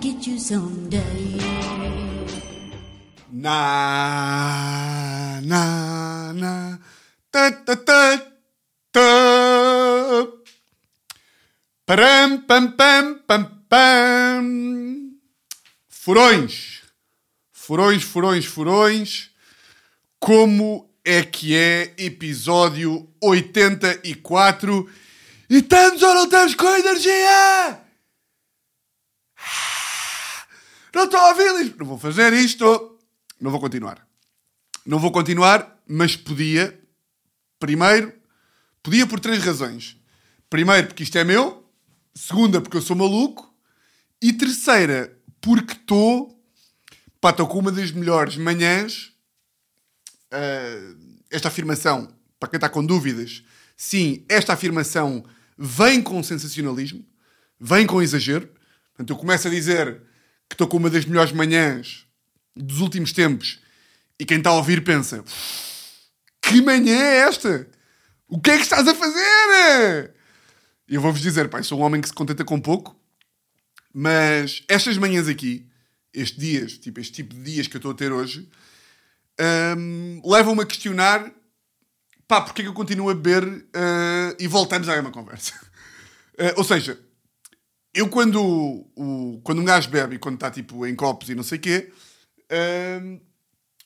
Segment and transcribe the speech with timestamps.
[0.00, 1.38] get you someday.
[3.30, 6.78] Na, na, na.
[7.30, 8.18] Ta, ta, ta,
[8.92, 10.26] ta.
[11.86, 15.12] Param, pam, pam, pam, pam.
[15.88, 16.82] Furões.
[17.52, 19.30] Furões, furões, furões.
[20.18, 24.90] Como é que é episódio 84?
[25.50, 27.82] E estamos ou não estamos com energia?
[30.94, 31.78] Não estou a ouvir isto.
[31.78, 32.98] Não vou fazer isto.
[33.40, 34.06] Não vou continuar.
[34.84, 36.78] Não vou continuar, mas podia.
[37.58, 38.12] Primeiro,
[38.82, 39.96] podia por três razões.
[40.50, 41.64] Primeiro, porque isto é meu.
[42.14, 43.54] Segunda, porque eu sou maluco.
[44.20, 46.38] E terceira, porque estou.
[47.20, 49.12] Pá, estou com uma das melhores manhãs.
[50.30, 50.94] Ah,
[51.30, 53.42] esta afirmação, para quem está com dúvidas,
[53.76, 55.24] sim, esta afirmação
[55.56, 57.04] vem com sensacionalismo,
[57.58, 58.48] vem com exagero.
[58.88, 60.02] Portanto, eu começo a dizer
[60.52, 62.06] que estou com uma das melhores manhãs
[62.54, 63.58] dos últimos tempos
[64.18, 65.24] e quem está a ouvir pensa:
[66.42, 67.66] que manhã é esta?
[68.28, 70.14] O que é que estás a fazer?
[70.86, 72.94] E eu vou-vos dizer, pai, sou um homem que se contenta com pouco,
[73.94, 75.66] mas estas manhãs aqui,
[76.12, 78.46] estes dias, tipo este tipo de dias que eu estou a ter hoje,
[79.78, 81.32] hum, levam-me a questionar
[82.28, 85.54] pá, porque é que eu continuo a beber ah, e voltamos à mesma conversa.
[86.38, 86.98] Ah, ou seja,
[87.94, 91.42] eu quando, o, quando um gajo bebe e quando está tipo em copos e não
[91.42, 91.92] sei o quê,
[93.02, 93.20] hum,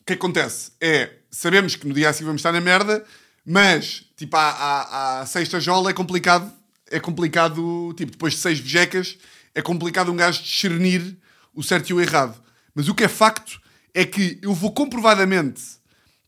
[0.00, 0.72] o que acontece?
[0.80, 3.04] É, sabemos que no dia a seguir vamos estar na merda,
[3.44, 6.52] mas tipo à, à, à sexta jola é complicado,
[6.88, 9.18] é complicado, tipo depois de seis bejecas,
[9.54, 11.16] é complicado um gajo discernir
[11.52, 12.40] o certo e o errado.
[12.74, 13.60] Mas o que é facto
[13.92, 15.62] é que eu vou comprovadamente,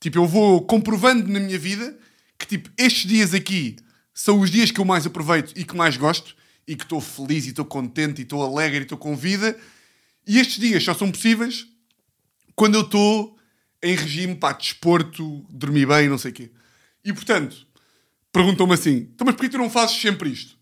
[0.00, 1.96] tipo eu vou comprovando na minha vida
[2.36, 3.76] que tipo estes dias aqui
[4.12, 6.34] são os dias que eu mais aproveito e que mais gosto
[6.69, 9.58] e que estou feliz e estou contente e estou alegre e estou com vida.
[10.27, 11.67] E estes dias só são possíveis
[12.55, 13.39] quando eu estou
[13.83, 16.51] em regime, pá, desporto, dormir bem, não sei o quê.
[17.02, 17.67] E portanto,
[18.30, 20.58] perguntam-me assim: então, mas porquê tu não fazes sempre isto?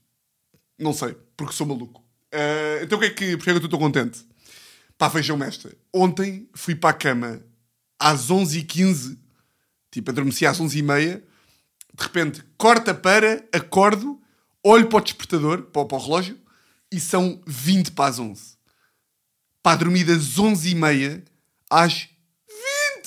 [0.79, 2.05] Não sei, porque sou maluco.
[2.33, 4.25] Ah, então, o que é que, porquê é que eu estou contente?
[4.97, 5.77] Pá, vejam-me esta.
[5.93, 7.43] Ontem fui para a cama
[7.99, 9.19] às 11h15,
[9.91, 11.23] tipo, adormeci às 11h30.
[11.99, 14.21] De repente, corta para, acordo,
[14.67, 16.39] olho para o despertador, para, para o relógio,
[16.91, 18.57] e são 20 para as 11.
[19.63, 21.25] Pá, dormi das 11h30
[21.71, 22.09] às
[22.49, 23.07] 20!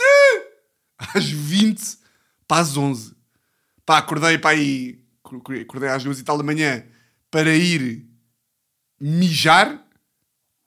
[1.16, 1.98] Às 20
[2.48, 3.16] para as 11.
[3.86, 6.86] Pá, acordei para aí, acordei às 2 e tal da manhã
[7.32, 8.06] para ir
[9.00, 9.84] mijar,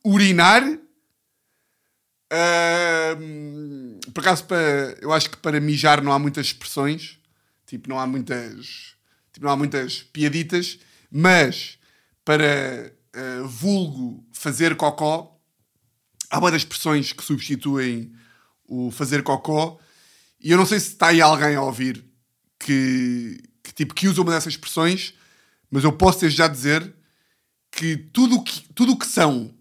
[0.05, 0.63] urinar.
[2.31, 7.19] Ahm, por acaso, para, eu acho que para mijar não há muitas expressões,
[7.67, 8.92] tipo, não há muitas,
[9.33, 10.79] tipo, não há muitas piaditas,
[11.11, 11.79] mas
[12.25, 15.39] para ah, vulgo fazer cocó,
[16.31, 18.13] há muitas expressões que substituem
[18.67, 19.79] o fazer cocó,
[20.41, 22.05] e eu não sei se está aí alguém a ouvir
[22.59, 25.15] que, que, tipo, que usa uma dessas expressões,
[25.71, 26.95] mas eu posso desde já dizer
[27.71, 29.55] que tudo que, tudo o que são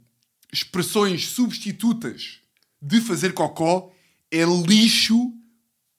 [0.51, 2.39] expressões substitutas
[2.81, 3.91] de fazer cocó
[4.29, 5.33] é lixo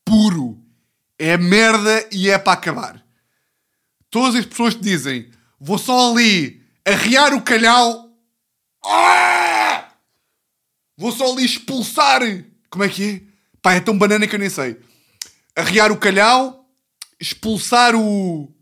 [0.04, 0.58] puro.
[1.18, 3.01] É merda e é para acabar.
[4.12, 8.14] Todas as pessoas que dizem vou só ali arrear o calhau.
[8.84, 9.88] Ah!
[10.98, 12.20] Vou só ali expulsar.
[12.70, 13.32] Como é que é?
[13.62, 14.78] Pá, é tão banana que eu nem sei.
[15.56, 16.68] Arrear o calhau,
[17.18, 18.52] expulsar o.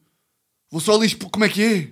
[0.71, 1.07] Vou só ali.
[1.07, 1.89] expu- Como é que é?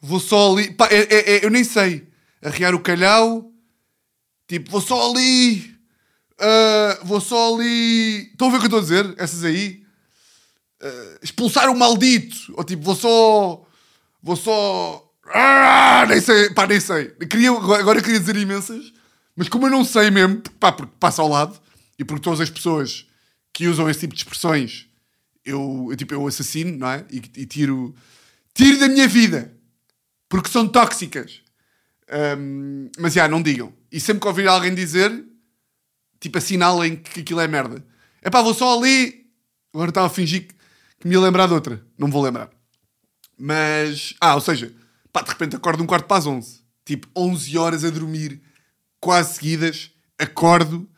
[0.00, 0.72] Vou só ali.
[0.74, 2.08] Pá, é- é- é- eu nem sei.
[2.42, 3.52] Arrear o calhau.
[4.48, 5.70] Tipo, vou só ali.
[6.40, 8.30] ah, vou só ali.
[8.32, 9.14] Estão a ver o que eu estou a dizer?
[9.18, 9.81] Essas aí.
[10.82, 12.36] Ah, expulsar o maldito.
[12.54, 13.64] Ou tipo, vou só.
[14.22, 15.08] Vou só.
[15.32, 16.50] Ah, nem sei.
[16.50, 17.10] Pá, nem sei.
[17.30, 18.92] Queria, agora eu queria dizer imensas.
[19.36, 21.58] Mas como eu não sei mesmo, pá, porque passa ao lado.
[21.98, 23.06] E porque todas as pessoas
[23.52, 24.86] que usam esse tipo de expressões.
[25.44, 27.04] Eu, eu, tipo, eu assassino, não é?
[27.10, 27.94] E, e tiro.
[28.54, 29.56] Tiro da minha vida.
[30.28, 31.40] Porque são tóxicas.
[32.10, 33.72] Ahm, mas já, não digam.
[33.90, 35.24] E sempre que ouvir alguém dizer,
[36.20, 37.84] tipo, assinalem que aquilo é merda.
[38.20, 39.26] É pá, vou só ali.
[39.72, 40.54] Agora estava a fingir que,
[41.02, 41.84] que me ia lembrar de outra.
[41.98, 42.48] Não me vou lembrar.
[43.36, 44.72] Mas, ah, ou seja,
[45.12, 46.62] pá, de repente acordo um quarto para as 11.
[46.84, 48.40] Tipo, 11 horas a dormir,
[49.00, 49.90] quase seguidas.
[50.16, 50.88] Acordo,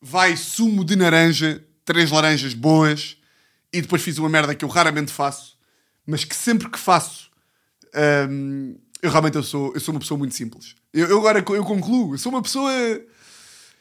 [0.00, 3.18] vai sumo de laranja, três laranjas boas.
[3.70, 5.56] E depois fiz uma merda que eu raramente faço,
[6.06, 7.30] mas que sempre que faço,
[8.28, 10.74] hum, eu realmente eu sou, eu sou uma pessoa muito simples.
[10.92, 12.72] Eu, eu agora eu concluo, eu sou uma pessoa.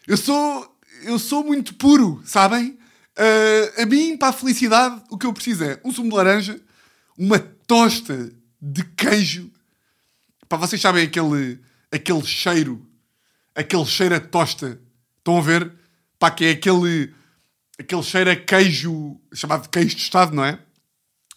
[0.05, 0.77] Eu sou.
[1.03, 2.77] Eu sou muito puro, sabem?
[3.19, 6.59] Ah, a mim, para a felicidade, o que eu preciso é um sumo de laranja,
[7.17, 8.31] uma tosta
[8.61, 9.51] de queijo.
[10.47, 11.59] Para vocês sabem aquele,
[11.91, 12.89] aquele cheiro,
[13.53, 14.79] aquele cheiro a tosta.
[15.17, 15.69] Estão a ver?
[16.17, 17.13] Pá, que é aquele,
[17.77, 20.57] aquele cheiro a queijo, chamado de queijo tostado, não é?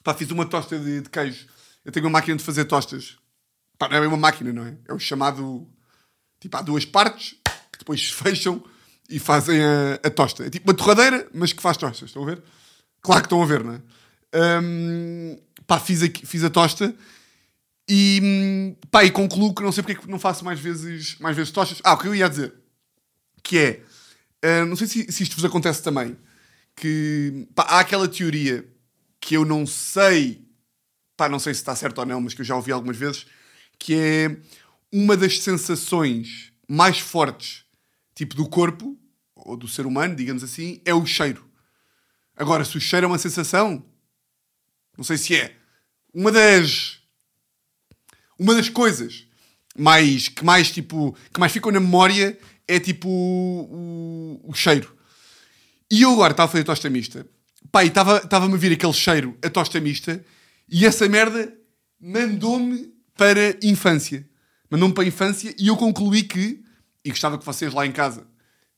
[0.05, 1.49] Pá, fiz uma tosta de, de queijo.
[1.85, 3.17] Eu tenho uma máquina de fazer tostas.
[3.77, 4.79] Pá, não é uma máquina, não é?
[4.87, 5.69] É o chamado.
[6.39, 7.35] Tipo, há duas partes
[7.73, 8.63] que depois fecham
[9.09, 10.45] e fazem a, a tosta.
[10.45, 12.09] É tipo uma torradeira, mas que faz tostas.
[12.09, 12.43] Estão a ver?
[13.01, 13.81] Claro que estão a ver, não é?
[14.35, 16.95] Hum, pá, fiz, aqui, fiz a tosta
[17.89, 21.37] e, pá, e concluo que não sei porque é que não faço mais vezes, mais
[21.37, 21.81] vezes tostas.
[21.85, 22.55] Ah, o que eu ia dizer
[23.43, 23.83] que é,
[24.63, 26.17] uh, não sei se, se isto vos acontece também,
[26.77, 28.65] que pá, há aquela teoria
[29.21, 30.47] que eu não sei,
[31.17, 33.27] pá, não sei se está certo ou não, mas que eu já ouvi algumas vezes,
[33.79, 34.37] que é
[34.93, 37.65] uma das sensações mais fortes,
[38.15, 38.99] tipo do corpo,
[39.35, 41.49] ou do ser humano, digamos assim, é o cheiro.
[42.37, 43.85] Agora, se o cheiro é uma sensação,
[44.97, 45.57] não sei se é.
[46.13, 46.99] Uma das.
[48.39, 49.27] Uma das coisas
[49.77, 54.97] mais que mais tipo que mais ficam na memória é tipo o, o, cheiro.
[55.91, 57.27] E eu agora estava a fazer tosta mista.
[57.75, 60.25] E estava-me a vir aquele cheiro a tosta mista
[60.69, 61.53] e essa merda
[62.01, 64.29] mandou-me para a infância.
[64.71, 66.62] Mandou-me para a infância e eu concluí que,
[67.05, 68.27] e gostava que vocês lá em casa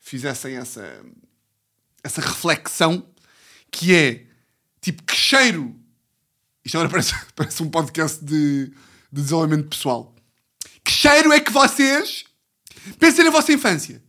[0.01, 1.05] fizessem essa,
[2.03, 3.09] essa reflexão,
[3.71, 4.27] que é
[4.81, 5.75] tipo, que cheiro.
[6.65, 10.15] Isto agora parece, parece um podcast de, de desenvolvimento pessoal.
[10.83, 12.25] Que cheiro é que vocês
[12.99, 14.03] pensem na vossa infância?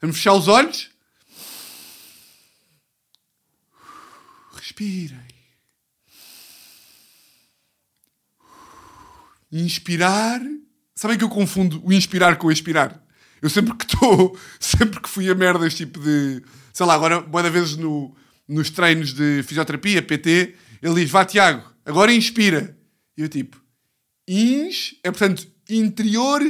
[0.00, 0.90] Vamos fechar os olhos.
[4.54, 5.26] Respirem.
[9.52, 10.40] Inspirar.
[10.94, 13.05] Sabem que eu confundo o inspirar com o expirar?
[13.46, 16.42] Eu sempre que estou, sempre que fui a merdas tipo de.
[16.72, 18.12] Sei lá, agora, boa vezes no,
[18.48, 22.76] nos treinos de fisioterapia, PT, ele diz: Vá, Tiago, agora inspira.
[23.16, 23.56] E eu tipo:
[24.26, 26.42] Ins, é portanto interior,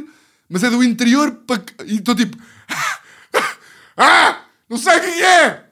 [0.49, 1.63] mas é do interior para.
[1.85, 2.39] E estou tipo:
[3.95, 5.67] Ah, não sei o que é!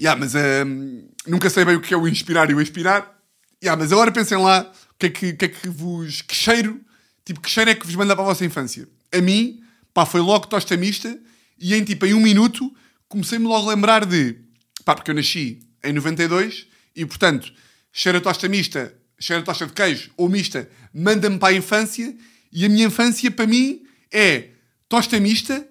[0.00, 3.18] Yeah, mas um, nunca sei bem o que é o inspirar e o expirar.
[3.62, 6.22] Yeah, mas agora pensem lá o que é que, que, é que vos.
[6.22, 6.80] Que cheiro,
[7.24, 8.88] tipo, que cheiro é que vos manda para a vossa infância?
[9.12, 9.60] A mim,
[9.92, 11.18] pá, foi logo tosta mista
[11.58, 12.74] e em tipo, em um minuto,
[13.08, 14.50] comecei-me logo a lembrar de
[14.84, 16.66] Pá, porque eu nasci em 92
[16.96, 17.52] e, portanto,
[17.92, 22.16] cheira tosta mista, cheira tosta de queijo ou mista, manda-me para a infância
[22.52, 23.82] e a minha infância, para mim,
[24.12, 24.50] é
[24.88, 25.68] tosta mista,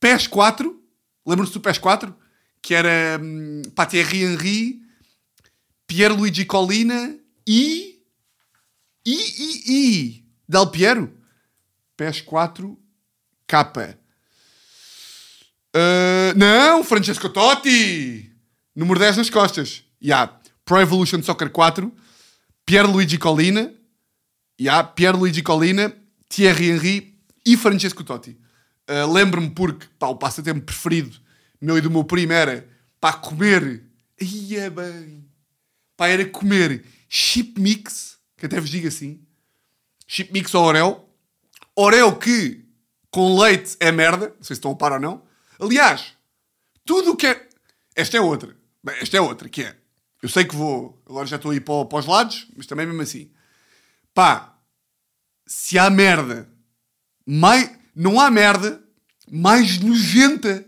[0.00, 0.82] PES 4,
[1.26, 2.14] lembram-se do PES 4?
[2.60, 4.82] Que era hum, pá, Thierry Henry,
[5.86, 7.16] Pierre Luigi Collina
[7.46, 8.00] e.
[9.04, 9.14] e.
[9.14, 9.62] e.
[9.66, 10.24] e.
[10.48, 11.12] Del Piero.
[11.96, 12.78] PES 4,
[13.52, 13.98] capa.
[15.76, 18.32] Uh, não, Francesco Totti!
[18.74, 19.84] Número 10 nas costas.
[20.02, 20.40] Yeah.
[20.64, 21.92] Pro Evolution Soccer 4.
[22.64, 23.70] Pierluigi Collina.
[24.58, 24.82] Yeah.
[24.84, 25.94] Pierluigi Collina.
[26.30, 28.38] Thierry Henry e Francesco Totti.
[28.88, 31.14] Uh, Lembro-me porque pá, o passatempo preferido
[31.60, 32.66] meu e do meu primo era
[32.98, 33.84] pá, comer.
[34.18, 35.28] Ia bem.
[35.94, 39.20] Pá, era comer chip mix, que até vos digo assim.
[40.06, 41.04] Chip mix ou Oreo.
[41.76, 42.61] Oreo que
[43.12, 44.28] com leite é merda.
[44.28, 45.22] Não sei se estão a par ou não.
[45.60, 46.14] Aliás,
[46.84, 47.48] tudo o que é.
[47.94, 48.56] Esta é outra.
[48.82, 49.76] Bem, esta é outra, que é.
[50.20, 51.00] Eu sei que vou.
[51.08, 53.30] Agora já estou a ir para, para os lados, mas também mesmo assim.
[54.12, 54.58] Pá,
[55.46, 56.50] se há merda.
[57.24, 58.82] Mais, não há merda
[59.30, 60.66] mais nojenta.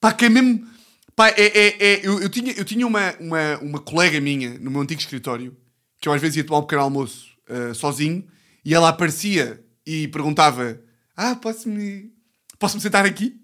[0.00, 0.66] Pá, que é mesmo.
[1.14, 4.70] Pá, é, é, é eu, eu, tinha, eu tinha uma, uma, uma colega minha no
[4.70, 5.56] meu antigo escritório
[6.00, 8.26] que eu às vezes ia tomar um pequeno almoço uh, sozinho
[8.64, 10.80] e ela aparecia e perguntava:
[11.16, 12.12] Ah, posso-me
[12.58, 13.40] posso -me sentar aqui?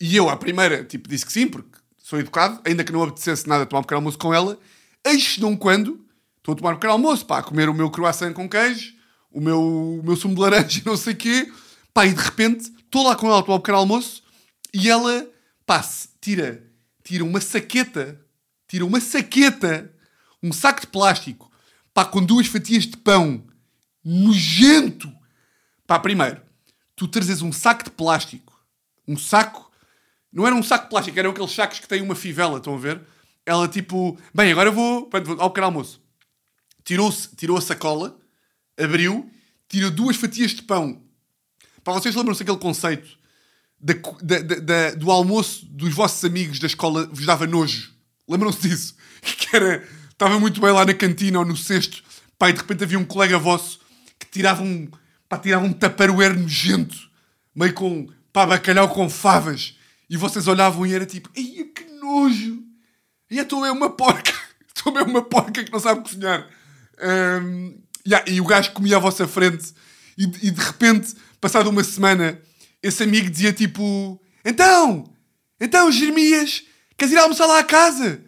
[0.00, 3.48] E eu, à primeira, tipo, disse que sim, porque sou educado, ainda que não apetecesse
[3.48, 4.58] nada tomar um pequeno almoço com ela,
[5.04, 6.04] eis não quando
[6.36, 8.92] estou a tomar um pequeno almoço, pá, a comer o meu croissant com queijo,
[9.30, 11.50] o meu, o meu sumo de laranja e não sei o quê,
[11.94, 14.22] pá, e de repente estou lá com ela a tomar um pequeno almoço
[14.74, 15.26] e ela,
[15.64, 15.82] pá,
[16.20, 16.62] tira,
[17.02, 18.20] tira uma saqueta,
[18.68, 19.90] tira uma saqueta,
[20.42, 21.50] um saco de plástico,
[21.94, 23.42] pá, com duas fatias de pão,
[24.04, 25.10] nojento.
[25.86, 26.43] Pá, primeiro,
[26.96, 28.52] tu trazes um saco de plástico,
[29.06, 29.70] um saco
[30.34, 32.78] não era um saco de plástico, eram aqueles sacos que têm uma fivela, estão a
[32.78, 33.00] ver?
[33.46, 36.02] Ela tipo, bem, agora eu vou, vou ao pequeno almoço.
[36.84, 38.18] Tirou, tirou a sacola,
[38.76, 39.30] abriu,
[39.68, 41.00] tirou duas fatias de pão.
[41.84, 43.16] Para vocês lembram-se daquele conceito
[43.78, 47.92] da, da, da, do almoço dos vossos amigos da escola vos dava nojo?
[48.28, 48.96] Lembram-se disso?
[49.24, 52.02] Que era, estava muito bem lá na cantina ou no cesto,
[52.42, 53.80] e de repente havia um colega vosso
[54.18, 54.86] que tirava um,
[55.28, 56.96] pá, tirava um taparoeiro nojento,
[57.54, 59.76] meio com, pá, bacalhau com favas
[60.08, 62.62] e vocês olhavam e era tipo, ai que nojo!
[63.30, 64.32] E estou é uma porca!
[64.76, 66.48] Estou é uma porca que não sabe cozinhar.
[67.00, 69.72] Um, yeah, e o gajo comia à vossa frente
[70.18, 72.40] e, e, de repente, passado uma semana,
[72.82, 75.12] esse amigo dizia tipo: Então,
[75.60, 76.64] então, Jeremias,
[76.96, 78.22] queres ir almoçar lá à casa?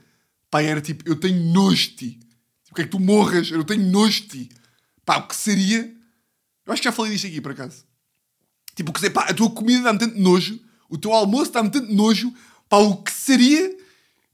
[0.50, 2.20] Pá, era tipo: Eu tenho nojo de ti.
[2.64, 3.50] Tipo, que é que tu morras?
[3.50, 4.48] Eu tenho nojo de ti.
[5.04, 5.92] Pá, o que seria?
[6.66, 7.84] Eu acho que já falei disto aqui, por acaso.
[8.74, 12.32] Tipo, que, pá, a tua comida dá-me tanto nojo, o teu almoço dá-me tanto nojo,
[12.68, 13.76] pá, o que seria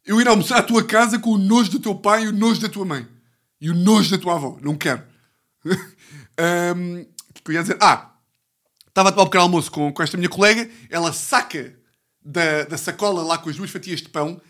[0.05, 2.61] eu ir almoçar à tua casa com o nojo do teu pai e o nojo
[2.61, 3.07] da tua mãe?
[3.61, 4.59] E o nojo da tua avó?
[4.61, 5.05] Não quero.
[5.65, 7.05] um,
[7.45, 7.79] que eu ia dizer?
[7.81, 8.13] Ah,
[8.89, 11.77] estava a tomar um pequeno almoço com, com esta minha colega, ela saca
[12.25, 14.41] da, da sacola lá com as duas fatias de pão,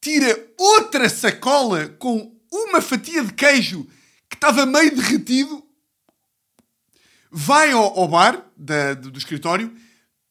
[0.00, 3.86] tira outra sacola com uma fatia de queijo
[4.28, 5.63] que estava meio derretido,
[7.36, 9.74] vai ao, ao bar da, do, do escritório,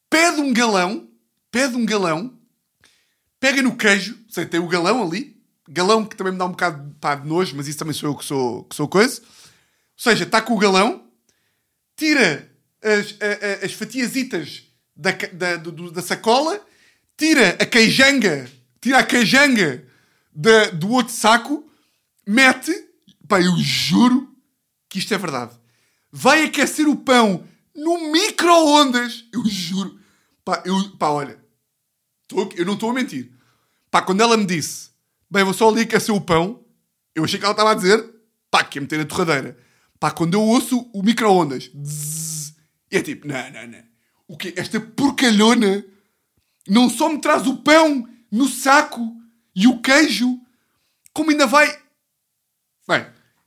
[0.08, 1.06] pede um galão,
[1.50, 2.38] pede um galão,
[3.38, 6.96] pega no queijo, sei, tem o galão ali, galão que também me dá um bocado
[6.98, 9.20] pá, de nojo, mas isso também sou eu que sou, que sou coisa.
[9.20, 9.28] Ou
[9.98, 11.06] seja, está com o galão,
[11.94, 12.50] tira
[12.82, 14.62] as, a, a, as fatiasitas
[14.96, 16.58] da, da, do, da sacola,
[17.18, 19.86] tira a queijanga, tira a queijanga
[20.34, 21.70] da, do outro saco,
[22.26, 22.72] mete,
[23.28, 24.34] pá, eu juro
[24.88, 25.52] que isto é verdade.
[26.16, 27.44] Vai aquecer o pão
[27.74, 29.98] no micro-ondas, eu juro.
[30.44, 31.44] Pá, eu, pá olha,
[32.28, 33.32] tô, eu não estou a mentir.
[33.90, 34.90] Pá, quando ela me disse,
[35.28, 36.64] bem, vou só ali aquecer o pão,
[37.16, 38.14] eu achei que ela estava a dizer,
[38.48, 39.58] pá, que ia meter na torradeira.
[39.98, 41.72] Pá, quando eu ouço o micro-ondas,
[42.92, 43.82] é tipo, não, não, não.
[44.28, 44.54] O quê?
[44.56, 45.84] Esta porcalhona
[46.68, 49.16] não só me traz o pão no saco
[49.52, 50.38] e o queijo,
[51.12, 51.76] como ainda vai.
[52.86, 53.04] Bem,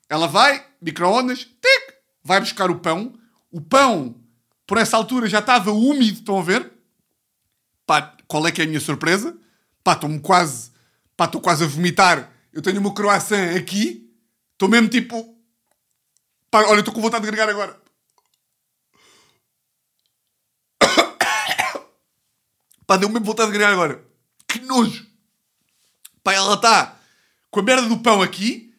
[0.09, 1.97] ela vai, micro-ondas, tic,
[2.27, 3.17] vai buscar o pão.
[3.50, 4.15] O pão,
[4.67, 6.69] por essa altura, já estava úmido, estão a ver?
[7.86, 9.36] Pá, qual é que é a minha surpresa?
[9.81, 10.72] Pá, estou-me quase.
[11.15, 12.29] Pá, estou quase a vomitar.
[12.51, 14.13] Eu tenho uma croissant aqui.
[14.51, 15.36] Estou mesmo tipo.
[16.51, 17.81] Pá, olha, estou com vontade de agregar agora.
[22.86, 24.05] Pá, deu mesmo vontade de agregar agora.
[24.46, 25.07] Que nojo.
[26.22, 27.00] Pá, ela está
[27.50, 28.74] com a merda do pão aqui,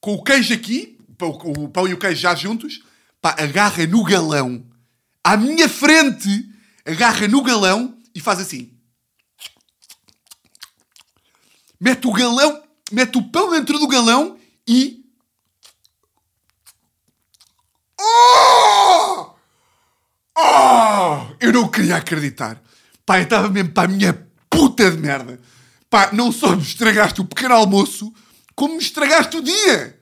[0.00, 2.82] com o queijo aqui, o pão e o queijo já juntos.
[3.24, 4.66] Pá, agarra no galão.
[5.24, 6.46] À minha frente,
[6.84, 8.78] agarra no galão e faz assim.
[11.80, 12.62] Mete o galão,
[12.92, 14.38] mete o pão dentro do galão
[14.68, 15.02] e
[17.98, 19.34] Oh!
[20.36, 21.34] Oh!
[21.40, 22.62] Eu não queria acreditar.
[23.06, 25.40] Pá, eu estava mesmo para a minha puta de merda.
[25.88, 28.12] Pá, não só me estragaste o pequeno almoço,
[28.54, 29.98] como me estragaste o dia.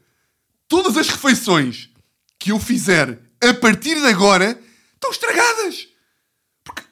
[0.66, 1.91] Todas as refeições
[2.42, 4.60] que eu fizer a partir de agora
[4.94, 5.86] estão estragadas.
[6.64, 6.82] Porque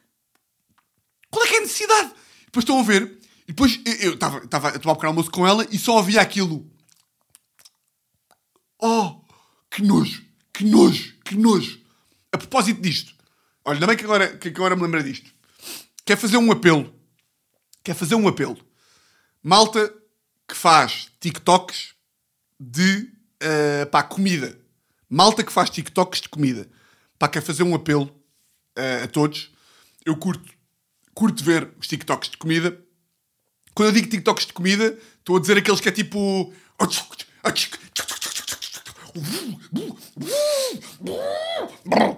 [1.29, 2.15] qual é que é a necessidade?
[2.45, 3.19] Depois estão a ver.
[3.49, 6.71] E depois eu estava a tomar um almoço com ela e só ouvia aquilo.
[8.81, 9.23] Oh,
[9.69, 10.25] que nojo.
[10.53, 11.81] Que nojo, que nojo.
[12.31, 13.13] A propósito disto,
[13.65, 15.35] olha, ainda bem que agora, que agora me lembra disto.
[16.05, 16.95] Quer fazer um apelo.
[17.83, 18.57] Quer fazer um apelo.
[19.43, 19.93] Malta
[20.47, 21.95] que faz TikToks
[22.59, 24.60] de uh, pá, comida.
[25.13, 26.69] Malta que faz TikToks de comida.
[27.19, 28.05] Pá, quer fazer um apelo
[28.79, 29.51] uh, a todos.
[30.07, 30.49] Eu curto,
[31.13, 32.81] curto ver os TikToks de comida.
[33.75, 36.55] Quando eu digo TikToks de comida, estou a dizer aqueles que é tipo.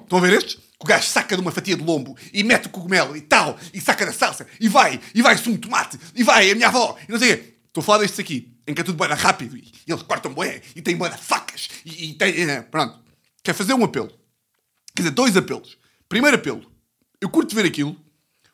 [0.02, 0.60] Estão a ver estes?
[0.78, 3.80] O gajo saca de uma fatia de lombo e mete o cogumelo e tal, e
[3.80, 7.12] saca da salsa, e vai, e vai sumo tomate, e vai a minha avó, e
[7.12, 7.54] não sei o quê.
[7.68, 10.62] Estou a falar destes aqui, em que é tudo boeda rápido, e, eles cortam bué,
[10.76, 12.50] e tem boeda facas, e, e tem...
[12.50, 12.98] É, pronto.
[13.42, 14.08] Quer fazer um apelo.
[14.94, 15.76] Quer dizer, dois apelos.
[16.08, 16.64] Primeiro apelo.
[17.20, 17.96] Eu curto ver aquilo,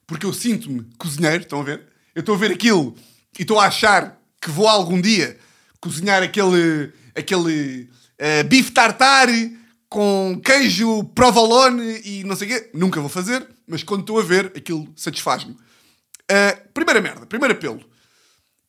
[0.06, 1.86] porque eu sinto-me cozinheiro, estão a ver?
[2.14, 2.96] Eu estou a ver aquilo
[3.38, 5.38] e estou a achar que vou algum dia
[5.80, 6.92] cozinhar aquele...
[7.14, 7.88] aquele
[8.18, 9.56] uh, bife tartare
[9.88, 12.70] com queijo provolone e não sei o quê.
[12.74, 15.52] Nunca vou fazer, mas quando estou a ver, aquilo satisfaz-me.
[15.52, 17.82] Uh, primeira merda, primeiro apelo.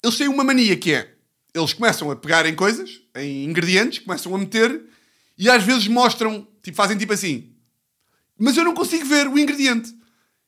[0.03, 1.13] Eles têm uma mania que é,
[1.53, 4.81] eles começam a pegar em coisas, em ingredientes, começam a meter
[5.37, 7.51] e às vezes mostram, tipo, fazem tipo assim.
[8.37, 9.93] Mas eu não consigo ver o ingrediente.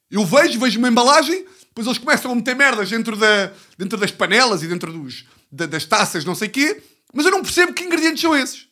[0.10, 4.12] Eu vejo, vejo uma embalagem, depois eles começam a meter merdas dentro, da, dentro das
[4.12, 7.84] panelas e dentro dos, da, das taças, não sei quê, mas eu não percebo que
[7.84, 8.68] ingredientes são esses.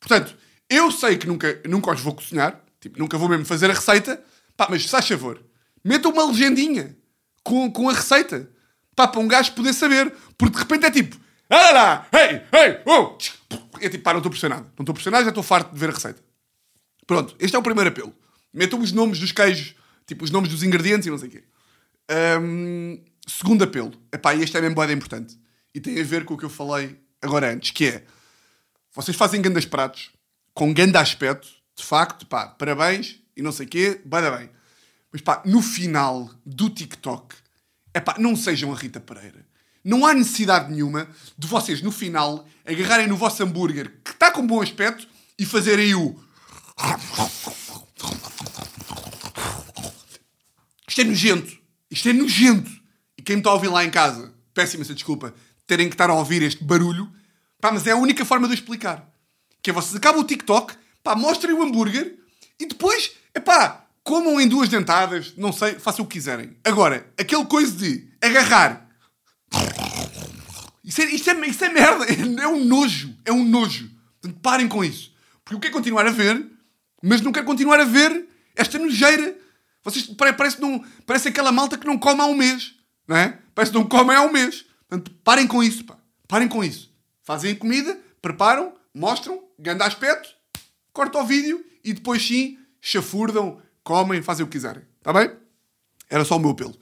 [0.00, 0.36] Portanto,
[0.68, 4.22] eu sei que nunca, nunca os vou cozinhar, tipo, nunca vou mesmo fazer a receita,
[4.56, 5.40] pá, mas se faz favor,
[5.84, 6.96] meta uma legendinha
[7.42, 8.50] com, com a receita,
[8.96, 11.16] pá, para um gajo poder saber, porque de repente é tipo,
[11.50, 13.16] ah lá, hey, hey, oh,
[13.80, 15.92] é tipo, pá, não estou pressionado, não estou pressionado, já estou farto de ver a
[15.92, 16.22] receita.
[17.06, 18.14] Pronto, este é o primeiro apelo.
[18.52, 19.74] Metam os nomes dos queijos,
[20.06, 21.44] tipo, os nomes dos ingredientes e não sei o quê.
[22.40, 25.38] Um, segundo apelo, epá, este é mesmo bem importante,
[25.74, 28.04] e tem a ver com o que eu falei agora antes, que é,
[28.92, 30.10] vocês fazem grandes pratos,
[30.52, 34.48] com grande aspecto, de facto, pá, parabéns, e não sei o quê, bada bem.
[35.12, 37.34] Mas pá, no final do TikTok,
[37.92, 39.46] é pá, não sejam a Rita Pereira.
[39.84, 44.46] Não há necessidade nenhuma de vocês, no final, agarrarem no vosso hambúrguer, que está com
[44.46, 45.06] bom aspecto,
[45.38, 46.18] e fazerem o.
[50.88, 51.58] Isto é nojento.
[51.90, 52.70] Isto é nojento.
[53.18, 55.34] E quem me está a ouvir lá em casa, peço imensa desculpa,
[55.66, 57.12] terem que estar a ouvir este barulho,
[57.60, 59.06] pá, mas é a única forma de eu explicar.
[59.62, 62.14] Que é vocês acabam o TikTok, pá, mostrem o hambúrguer
[62.58, 66.56] e depois, é pá, comam em duas dentadas, não sei, façam o que quiserem.
[66.64, 68.83] Agora, aquele coisa de agarrar.
[70.84, 72.04] Isso é, isto, é, isso é merda,
[72.42, 73.90] é um nojo, é um nojo.
[74.20, 75.12] Portanto, parem com isso.
[75.42, 76.46] Porque eu quero continuar a ver,
[77.02, 79.36] mas não quero continuar a ver esta nojeira.
[79.82, 82.74] Vocês parece, não, parece aquela malta que não come há um mês,
[83.08, 83.38] não é?
[83.54, 84.64] Parece que não comem há um mês.
[84.88, 85.96] Portanto, parem com isso, pá.
[86.28, 86.92] Parem com isso.
[87.22, 90.28] Fazem comida, preparam, mostram, grande aspecto,
[90.92, 94.82] cortam o vídeo e depois sim, chafurdam, comem, fazem o que quiserem.
[94.98, 95.30] Está bem?
[96.10, 96.76] Era só o meu apelo.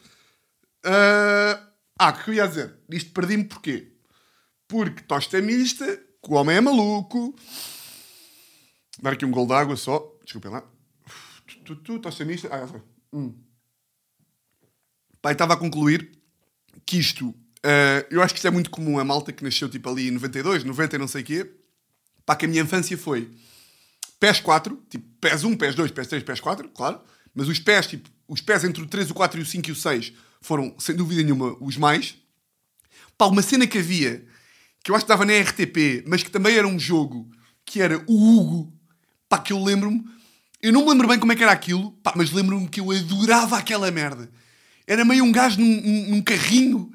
[0.85, 1.73] Uh...
[1.99, 2.75] Ah, o que eu ia dizer?
[2.91, 3.92] Isto perdi-me porquê?
[4.73, 5.85] Porque tosta mista,
[6.25, 7.37] que o homem é maluco.
[9.03, 10.03] Dar aqui um gol de água só.
[10.25, 10.65] Desculpem lá.
[11.63, 12.49] Tu, tu, tosta mista.
[12.51, 12.81] Ah, já foi.
[13.13, 13.35] Hum.
[15.21, 16.11] Pai, estava a concluir
[16.87, 17.29] que isto.
[17.29, 18.99] Uh, eu acho que isto é muito comum.
[18.99, 21.55] A malta que nasceu tipo ali em 92, 90 e não sei o quê.
[22.25, 23.31] Pá, que a minha infância foi
[24.19, 26.99] PES 4, tipo PES 1, PES 2, PES 3, PES 4, claro.
[27.35, 29.73] Mas os PES, tipo, os PES entre o 3, o 4 e o 5 e
[29.73, 32.17] o 6 foram, sem dúvida nenhuma, os mais.
[33.19, 34.27] Pá, uma cena que havia,
[34.83, 37.31] que eu acho que estava na RTP, mas que também era um jogo,
[37.65, 38.73] que era o Hugo.
[39.29, 40.05] Pá, que eu lembro-me.
[40.61, 42.91] Eu não me lembro bem como é que era aquilo, pá, mas lembro-me que eu
[42.91, 44.31] adorava aquela merda.
[44.87, 46.93] Era meio um gajo num, num, num carrinho.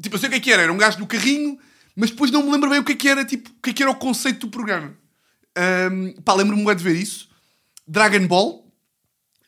[0.00, 0.62] Tipo, eu sei o que é que era.
[0.62, 1.58] Era um gajo no carrinho,
[1.96, 3.72] mas depois não me lembro bem o que é que era, tipo, o que é
[3.72, 4.96] que era o conceito do programa.
[5.92, 7.28] Um, pá, lembro-me de ver isso.
[7.86, 8.66] Dragon Ball.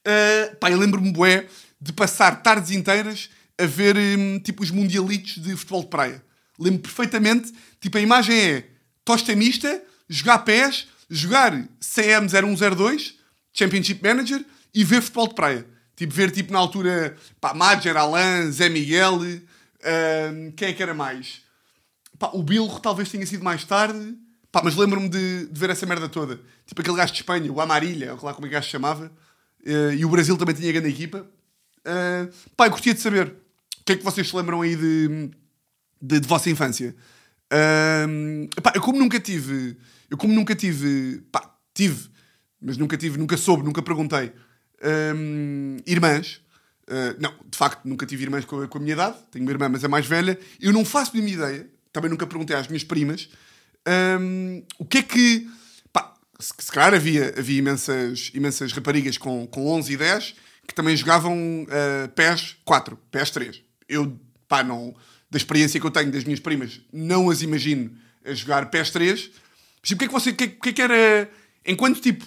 [0.07, 1.47] Uh, pá, eu lembro-me bué
[1.81, 6.25] de passar tardes inteiras a ver um, tipo os mundialitos de futebol de praia.
[6.59, 8.69] Lembro perfeitamente, tipo a imagem é
[9.05, 13.15] tosta mista, jogar pés, jogar CM0102,
[13.53, 15.67] Championship Manager, e ver futebol de praia.
[15.97, 19.21] Tipo, ver tipo na altura, pá, Madger, Alain, Zé Miguel,
[20.57, 21.43] quem é que era mais?
[22.19, 24.17] Pá, o Bilro talvez tenha sido mais tarde,
[24.51, 26.41] pá, mas lembro-me de, de, ver essa merda toda.
[26.67, 29.13] Tipo aquele gajo de Espanha, o Amarilha, ou lá como é que gajo se chamava,
[29.67, 31.27] uh, e o Brasil também tinha grande equipa.
[31.81, 35.31] Uh, pá, eu de saber o que é que vocês se lembram aí de,
[36.05, 36.95] de, de vossa infância.
[37.53, 39.77] Uh, pá, eu como nunca tive,
[40.11, 42.09] eu como nunca tive, pá, tive,
[42.61, 46.43] mas nunca tive, nunca soube, nunca perguntei, uh, irmãs.
[46.87, 49.17] Uh, não, de facto, nunca tive irmãs com a, com a, minha idade.
[49.31, 50.39] Tenho uma irmã, mas é mais velha.
[50.61, 51.71] Eu não faço a minha ideia.
[51.91, 53.31] Também nunca perguntei às minhas primas.
[54.21, 55.49] Um, o que é que.
[55.91, 60.35] Pá, se, se calhar havia, havia imensas, imensas raparigas com, com 11 e 10
[60.67, 63.63] que também jogavam uh, PES 4, PES 3.
[63.89, 64.95] Eu, pá, não,
[65.35, 67.91] da experiência que eu tenho das minhas primas, não as imagino
[68.25, 69.31] a jogar PES 3.
[69.83, 71.29] Mas o que é que você, o que, é, que, é que era,
[71.67, 72.25] enquanto tipo,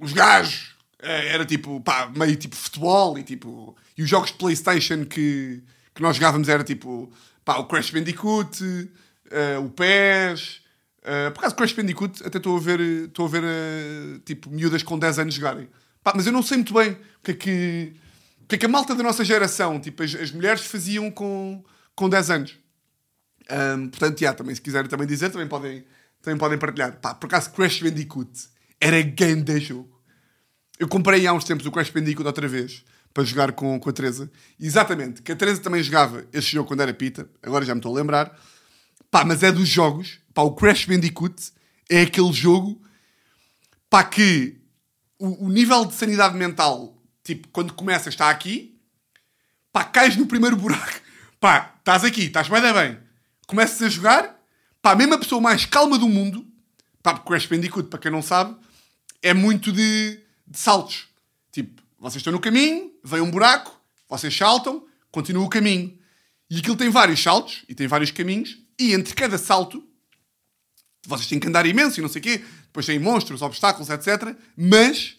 [0.00, 4.38] os gajos, uh, era tipo, pá, meio tipo futebol e tipo, e os jogos de
[4.38, 5.62] Playstation que,
[5.94, 7.12] que nós jogávamos era tipo,
[7.44, 10.64] pá, o Crash Bandicoot, uh, o PES...
[11.02, 14.50] Uh, por causa do Crash Bandicoot, até estou a ver, estou a ver uh, tipo,
[14.50, 15.68] miúdas com 10 anos jogarem.
[16.02, 17.92] Pá, mas eu não sei muito bem o que é que,
[18.42, 21.62] o que, é que a malta da nossa geração, tipo, as, as mulheres faziam com,
[21.96, 22.58] com 10 anos.
[23.50, 25.84] Um, portanto, yeah, também, se quiserem também dizer, também podem,
[26.22, 27.00] também podem partilhar.
[27.00, 28.30] Pá, por acaso, Crash Bandicoot
[28.80, 30.00] era grande jogo.
[30.78, 33.92] Eu comprei há uns tempos o Crash Bandicoot outra vez para jogar com, com a
[33.92, 34.30] Teresa.
[34.60, 37.96] Exatamente, que a Teresa também jogava esse jogo quando era pita, agora já me estou
[37.96, 38.38] a lembrar.
[39.10, 41.50] Pá, mas é dos jogos, pá, o Crash Bandicoot
[41.88, 42.82] é aquele jogo,
[43.88, 44.60] pá, que
[45.18, 48.78] o, o, nível de sanidade mental, tipo, quando começas, está aqui,
[49.72, 51.00] pá, cais no primeiro buraco,
[51.46, 52.98] pá, estás aqui, estás bem, bem,
[53.46, 54.36] começas a jogar,
[54.82, 56.44] pá, mesmo a pessoa mais calma do mundo,
[57.00, 58.56] pá, porque Crash Bandicoot, para quem não sabe,
[59.22, 61.06] é muito de, de saltos.
[61.52, 65.96] Tipo, vocês estão no caminho, vem um buraco, vocês saltam, continua o caminho.
[66.50, 69.86] E aquilo tem vários saltos e tem vários caminhos, e entre cada salto,
[71.06, 74.36] vocês têm que andar imenso e não sei o quê, depois tem monstros, obstáculos, etc.
[74.56, 75.16] Mas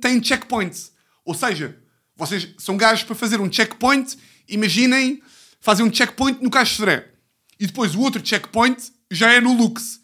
[0.00, 0.90] tem checkpoints.
[1.22, 1.78] Ou seja,
[2.16, 4.16] vocês são gajos para fazer um checkpoint.
[4.52, 5.22] Imaginem,
[5.60, 7.10] fazem um checkpoint no Caixo Seré.
[7.58, 10.00] E depois o outro checkpoint já é no Lux.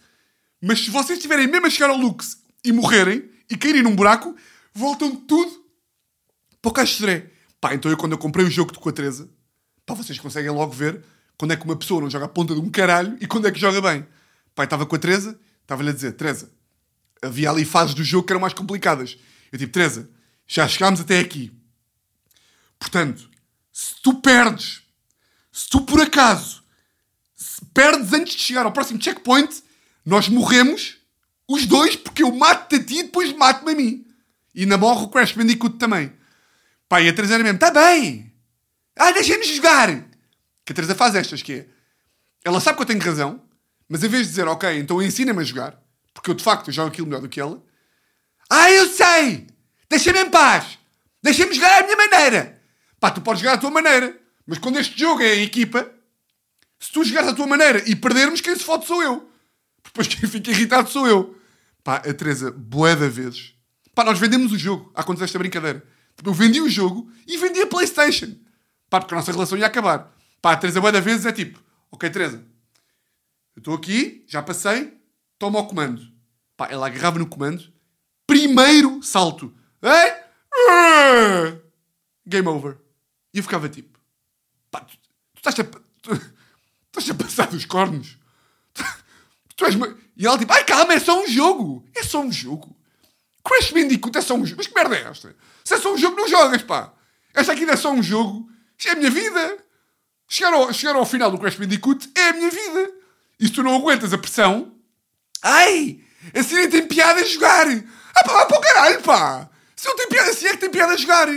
[0.60, 4.34] Mas se vocês estiverem mesmo a chegar ao Lux e morrerem e caírem num buraco,
[4.74, 5.64] voltam tudo
[6.60, 7.30] para o Caixo Seré.
[7.60, 8.92] Pá, então eu quando eu comprei o jogo com a
[9.86, 11.02] pá, vocês conseguem logo ver
[11.36, 13.52] quando é que uma pessoa não joga a ponta de um caralho e quando é
[13.52, 14.06] que joga bem.
[14.54, 16.50] Pai, estava com a Teresa Estava-lhe a dizer, Teresa,
[17.20, 19.18] havia ali fases do jogo que eram mais complicadas.
[19.52, 20.08] Eu tipo, Teresa,
[20.46, 21.52] Já chegámos até aqui.
[22.78, 23.28] Portanto,
[23.78, 24.82] se tu perdes,
[25.52, 26.64] se tu por acaso
[27.72, 29.62] perdes antes de chegar ao próximo checkpoint,
[30.04, 30.96] nós morremos
[31.46, 34.04] os dois porque eu mato-te a ti e depois mato-me a mim.
[34.52, 36.12] E ainda morre o Crash Bandicoot também.
[36.88, 38.34] Pá, e a Teresa era mesmo, está bem.
[38.96, 39.88] Ah, deixa-me jogar.
[40.64, 41.66] Que a Teresa faz estas, que é...
[42.44, 43.40] Ela sabe que eu tenho razão,
[43.88, 45.80] mas em vez de dizer, ok, então ensina-me a jogar,
[46.12, 47.62] porque eu de facto jogo aquilo melhor do que ela,
[48.50, 49.46] ah, eu sei!
[49.88, 50.80] Deixa-me em paz!
[51.22, 52.57] Deixa-me jogar à minha maneira!
[53.00, 55.90] Pá, tu podes jogar à tua maneira, mas quando este jogo é a equipa,
[56.78, 59.30] se tu jogares à tua maneira e perdermos, quem se fode sou eu.
[59.84, 61.36] Depois quem fica irritado sou eu.
[61.82, 63.54] Pá, a Teresa, boé da vezes.
[63.94, 65.84] Pá, nós vendemos o jogo, há quanto esta brincadeira.
[66.16, 68.34] Tipo, eu vendi o jogo e vendi a Playstation.
[68.90, 70.14] Pá, porque a nossa relação ia acabar.
[70.40, 72.44] Pá, a Teresa, boé da vezes é tipo, ok, Teresa,
[73.56, 74.96] eu estou aqui, já passei,
[75.38, 76.02] toma o comando.
[76.56, 77.72] Pá, ela agarrava no comando,
[78.26, 79.54] primeiro salto.
[79.82, 80.28] Ei?
[82.26, 82.87] Game over.
[83.38, 83.96] E eu ficava tipo,
[84.68, 85.64] pá, tu, tu estás a,
[86.02, 86.12] tu,
[86.88, 88.18] estás a passar dos cornos.
[88.74, 88.84] Tu,
[89.54, 89.96] tu és uma...
[90.16, 91.86] E ela tipo, ai calma, é só um jogo.
[91.94, 92.76] É só um jogo.
[93.44, 94.56] Crash Bandicoot é só um jogo.
[94.56, 95.36] Mas que merda é esta?
[95.64, 96.92] Se é só um jogo, não jogas, pá.
[97.32, 98.50] Esta aqui não é só um jogo.
[98.76, 99.58] Isto é a minha vida.
[100.26, 102.90] Chegar ao, chegar ao final do Crash Bandicoot é a minha vida.
[103.38, 104.74] E se tu não aguentas a pressão,
[105.40, 106.00] ai,
[106.34, 107.68] assim nem tem piada a jogar.
[108.16, 109.48] Ah pá, vá para o caralho, pá.
[109.76, 111.28] Se não tem piada assim é que tem piada a jogar.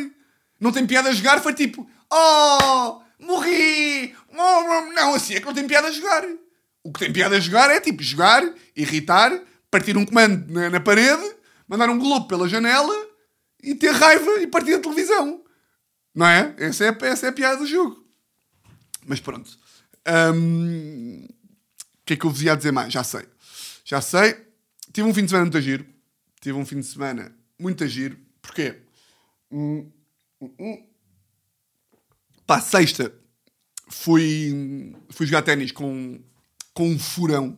[0.60, 4.16] Não tem piada a jogar foi tipo, oh, morri.
[4.34, 6.24] Não, assim é que não tem piada a jogar.
[6.84, 8.44] O que tem piada a jogar é tipo jogar,
[8.76, 9.32] irritar,
[9.70, 11.36] partir um comando na, na parede,
[11.68, 12.94] mandar um globo pela janela
[13.62, 15.44] e ter raiva e partir a televisão.
[16.14, 16.56] Não é?
[16.58, 18.04] Essa é, essa é a piada do jogo.
[19.06, 19.58] Mas pronto.
[20.36, 22.92] Hum, o que é que eu vos ia dizer mais?
[22.92, 23.28] Já sei.
[23.86, 24.36] Já sei.
[24.92, 25.86] Tive um fim de semana muito giro.
[26.42, 28.18] Tive um fim de semana muito giro.
[28.42, 28.78] Porquê?
[29.52, 29.90] Hum,
[30.42, 30.91] hum, hum.
[32.52, 33.14] Pá, sexta
[33.88, 36.20] fui, fui jogar ténis com,
[36.74, 37.58] com um furão.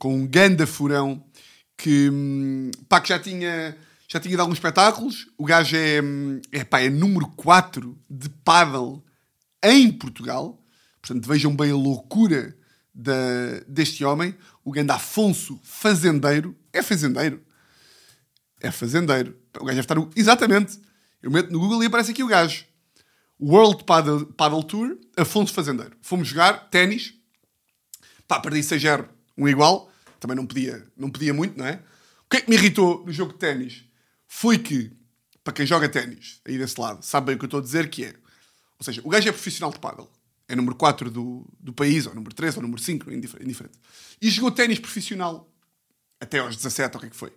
[0.00, 1.24] Com um ganda furão.
[1.76, 5.28] Que, hum, pá, que já tinha, já tinha dado alguns espetáculos.
[5.38, 9.00] O gajo é, hum, é, pá, é número 4 de paddle
[9.62, 10.60] em Portugal.
[11.00, 12.56] Portanto, vejam bem a loucura
[12.92, 14.34] da, deste homem,
[14.64, 16.56] o grande Afonso Fazendeiro.
[16.72, 17.40] É fazendeiro.
[18.60, 19.36] É fazendeiro.
[19.60, 19.94] O gajo deve estar.
[19.94, 20.80] no- Exatamente.
[21.22, 22.65] Eu meto no Google e aparece aqui o gajo.
[23.40, 25.96] World Paddle, Paddle Tour, Afonso Fazendeiro.
[26.00, 27.14] Fomos jogar ténis.
[28.26, 29.90] Pá, perdi 6-0, um igual.
[30.18, 31.82] Também não podia, não podia muito, não é?
[32.24, 33.84] O que é que me irritou no jogo de ténis?
[34.26, 34.90] Foi que,
[35.44, 37.88] para quem joga ténis, aí desse lado, sabe bem o que eu estou a dizer,
[37.90, 38.14] que é...
[38.78, 40.10] Ou seja, o gajo é profissional de paddle.
[40.48, 43.78] É número 4 do, do país, ou número 3, ou número 5, indifer- indiferente.
[44.20, 45.52] E jogou ténis profissional
[46.20, 47.32] até aos 17, ou o que é que foi.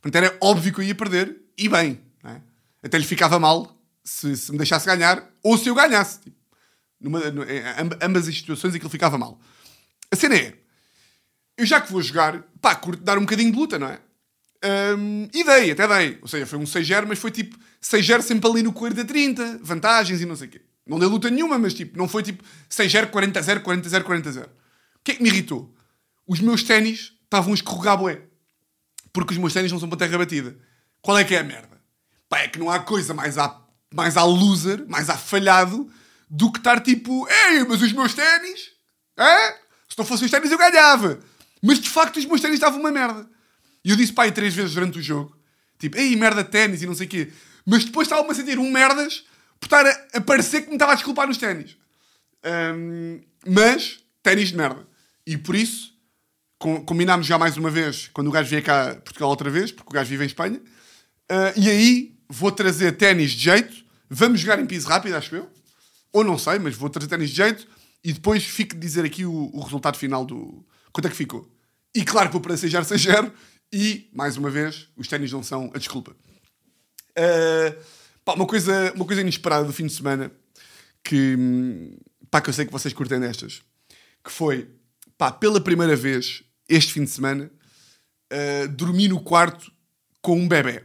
[0.00, 2.00] Portanto, era óbvio que eu ia perder, e bem.
[2.24, 2.40] é?
[2.82, 6.20] Até lhe ficava mal se, se me deixasse ganhar, ou se eu ganhasse.
[6.20, 6.36] Tipo,
[7.00, 7.18] numa,
[7.78, 9.40] amb- ambas as situações aquilo ficava mal.
[10.10, 10.54] A cena é,
[11.56, 14.00] eu já que vou jogar, pá, curto dar um bocadinho de luta, não é?
[14.96, 16.18] Hum, e dei, até dei.
[16.22, 20.26] Ou seja, foi um 6-0, mas foi tipo 6-0 sempre ali no 40-30, vantagens e
[20.26, 20.62] não sei o quê.
[20.86, 24.44] Não dei luta nenhuma, mas tipo, não foi tipo 6-0, 40-0, 40-0, 40-0.
[24.46, 24.48] O
[25.04, 25.74] que é que me irritou?
[26.26, 28.22] Os meus ténis estavam a escorregar bué.
[29.12, 30.56] Porque os meus ténis não são para terra batida.
[31.00, 31.80] Qual é que é a merda?
[32.28, 33.48] Pá, é que não há coisa mais à,
[33.94, 35.90] mais à loser, mais à falhado,
[36.28, 38.60] do que estar tipo, ei, mas os meus ténis,
[39.18, 39.52] é?
[39.88, 41.20] Se não fossem os ténis eu ganhava.
[41.62, 43.28] Mas de facto os meus ténis estavam uma merda.
[43.84, 45.36] E eu disse, pai, três vezes durante o jogo,
[45.78, 47.32] tipo, ei, merda ténis e não sei o quê.
[47.66, 49.24] Mas depois estava-me a sentir um merdas
[49.60, 51.76] por estar a, a parecer que me estava a desculpar nos ténis.
[52.44, 54.86] Hum, mas, ténis de merda.
[55.26, 55.92] E por isso,
[56.58, 59.70] com- combinámos já mais uma vez, quando o gajo vier cá a Portugal outra vez,
[59.70, 60.60] porque o gajo vive em Espanha.
[61.28, 63.81] Ah, e aí vou trazer ténis de jeito.
[64.14, 65.50] Vamos jogar em piso rápido, acho eu.
[66.12, 67.66] Ou não sei, mas vou trazer de jeito.
[68.04, 70.62] E depois fico de dizer aqui o, o resultado final do.
[70.92, 71.50] Quanto é que ficou?
[71.94, 73.32] E claro que para 6 6 0
[73.72, 76.14] E, mais uma vez, os ténis não são a desculpa.
[77.12, 77.82] Uh,
[78.22, 80.30] pá, uma, coisa, uma coisa inesperada do fim de semana
[81.02, 81.36] que,
[82.30, 83.62] pá, que eu sei que vocês curtem destas
[84.24, 84.68] que foi,
[85.18, 87.50] pá, pela primeira vez este fim de semana
[88.32, 89.70] uh, dormi no quarto
[90.22, 90.84] com um bebê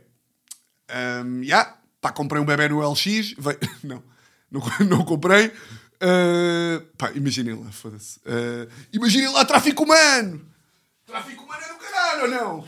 [1.23, 1.76] um, yeah,
[2.07, 3.05] pá, comprei um bebê no LX
[3.37, 4.03] veio, não,
[4.51, 5.51] não, não comprei
[5.99, 10.45] Uh, pá, imaginem lá, foda-se uh, imaginem lá tráfico humano
[11.07, 12.65] tráfico humano é do caralho ou não?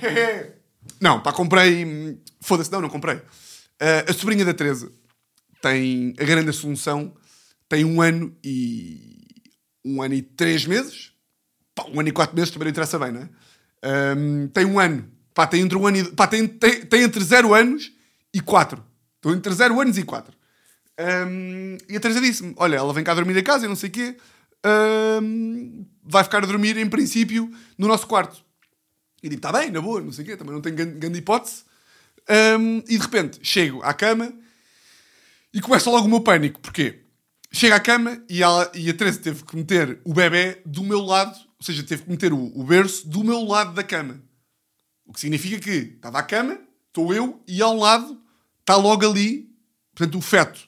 [0.99, 3.21] não, pá, comprei foda-se, não, não comprei
[3.82, 4.91] Uh, a sobrinha da Teresa
[5.62, 7.13] tem a grande Assunção,
[7.67, 9.25] tem um ano e.
[9.86, 11.13] um ano e três meses.
[11.73, 14.15] Pá, um ano e quatro meses também não interessa bem, não é?
[14.15, 15.10] Um, tem um ano.
[15.34, 16.12] Pá, tem entre um ano e.
[16.12, 17.91] Pá, tem, tem, tem entre zero anos
[18.34, 18.84] e quatro.
[19.20, 20.34] Estou entre 0 anos e 4.
[21.00, 23.90] Um, e a Teresa disse-me: Olha, ela vem cá dormir a casa e não sei
[23.90, 24.18] o quê.
[25.22, 28.44] Um, vai ficar a dormir, em princípio, no nosso quarto.
[29.22, 31.64] E digo: Está bem, na boa, não sei o quê, também não tenho grande, hipótese.
[32.30, 34.32] Um, e de repente chego à cama
[35.54, 36.60] e começa logo o meu pânico.
[36.62, 37.02] Porquê?
[37.52, 41.02] Chego à cama e, ela, e a Teresa teve que meter o bebê do meu
[41.02, 44.22] lado, ou seja, teve que meter o, o berço do meu lado da cama.
[45.06, 48.22] O que significa que estava à cama, estou eu, e ao lado
[48.70, 49.50] está logo ali,
[49.96, 50.60] portanto, o feto.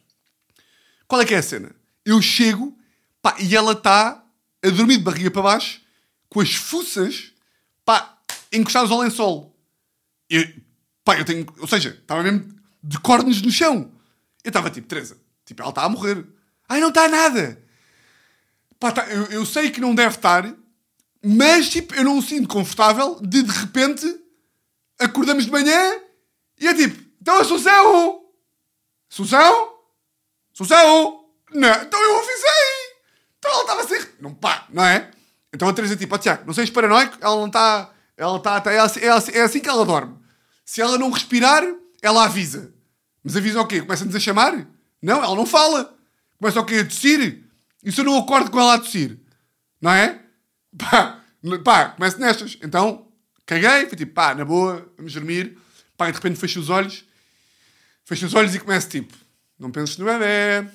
[1.08, 1.76] Qual é que é a cena?
[2.04, 2.76] Eu chego
[3.22, 4.26] pá, e ela está
[4.64, 5.82] a dormir de barriga para baixo,
[6.28, 7.32] com as fuças
[7.86, 8.18] pá,
[8.52, 9.56] encostadas ao lençol.
[10.28, 10.52] Eu,
[11.04, 12.52] pá, eu tenho, ou seja, estava mesmo
[12.84, 13.92] de cornos no chão.
[14.44, 16.26] Eu estava tipo, Teresa, tipo, ela está a morrer.
[16.68, 17.64] Ai, não está nada.
[18.80, 20.52] Pá, tá, eu, eu sei que não deve estar,
[21.24, 24.08] mas tipo, eu não o sinto confortável de de repente
[24.98, 26.02] acordamos de manhã
[26.60, 28.26] e é tipo, então a Susão!
[29.10, 29.74] Susão?
[30.54, 31.26] Susão?
[31.54, 32.92] Não, então eu avisei!
[33.38, 34.16] Então ela estava a ser.
[34.20, 35.12] Não pá, não é?
[35.54, 37.92] Então a Teresa tipo, oh, Tiago, não sejas paranoico, ela não está.
[38.18, 38.62] Ela está.
[38.62, 40.16] Tá, é, assim, é, assim, é assim que ela dorme.
[40.66, 41.64] Se ela não respirar,
[42.02, 42.74] ela avisa.
[43.24, 43.82] Mas avisa o quê?
[43.82, 44.68] Começa-nos a chamar?
[45.02, 45.96] Não, ela não fala.
[46.40, 46.76] Começa o quê?
[46.76, 47.44] A tossir?
[47.84, 49.20] E se eu não acordo com ela a tossir?
[49.82, 50.22] Não é?
[50.78, 51.20] Pá,
[51.64, 52.58] pá, começa nestas.
[52.62, 53.12] Então,
[53.46, 55.58] Caguei, fui tipo, pá, na boa, vamos dormir.
[55.98, 57.04] Pá, e de repente fecho os olhos.
[58.12, 59.16] Fecho os olhos e começo tipo,
[59.58, 60.70] não penses no bebê.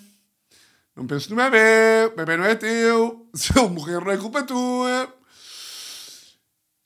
[0.97, 2.07] Não penses no bebê.
[2.11, 3.29] O bebê não é teu.
[3.37, 5.15] Se ele morrer não é culpa tua.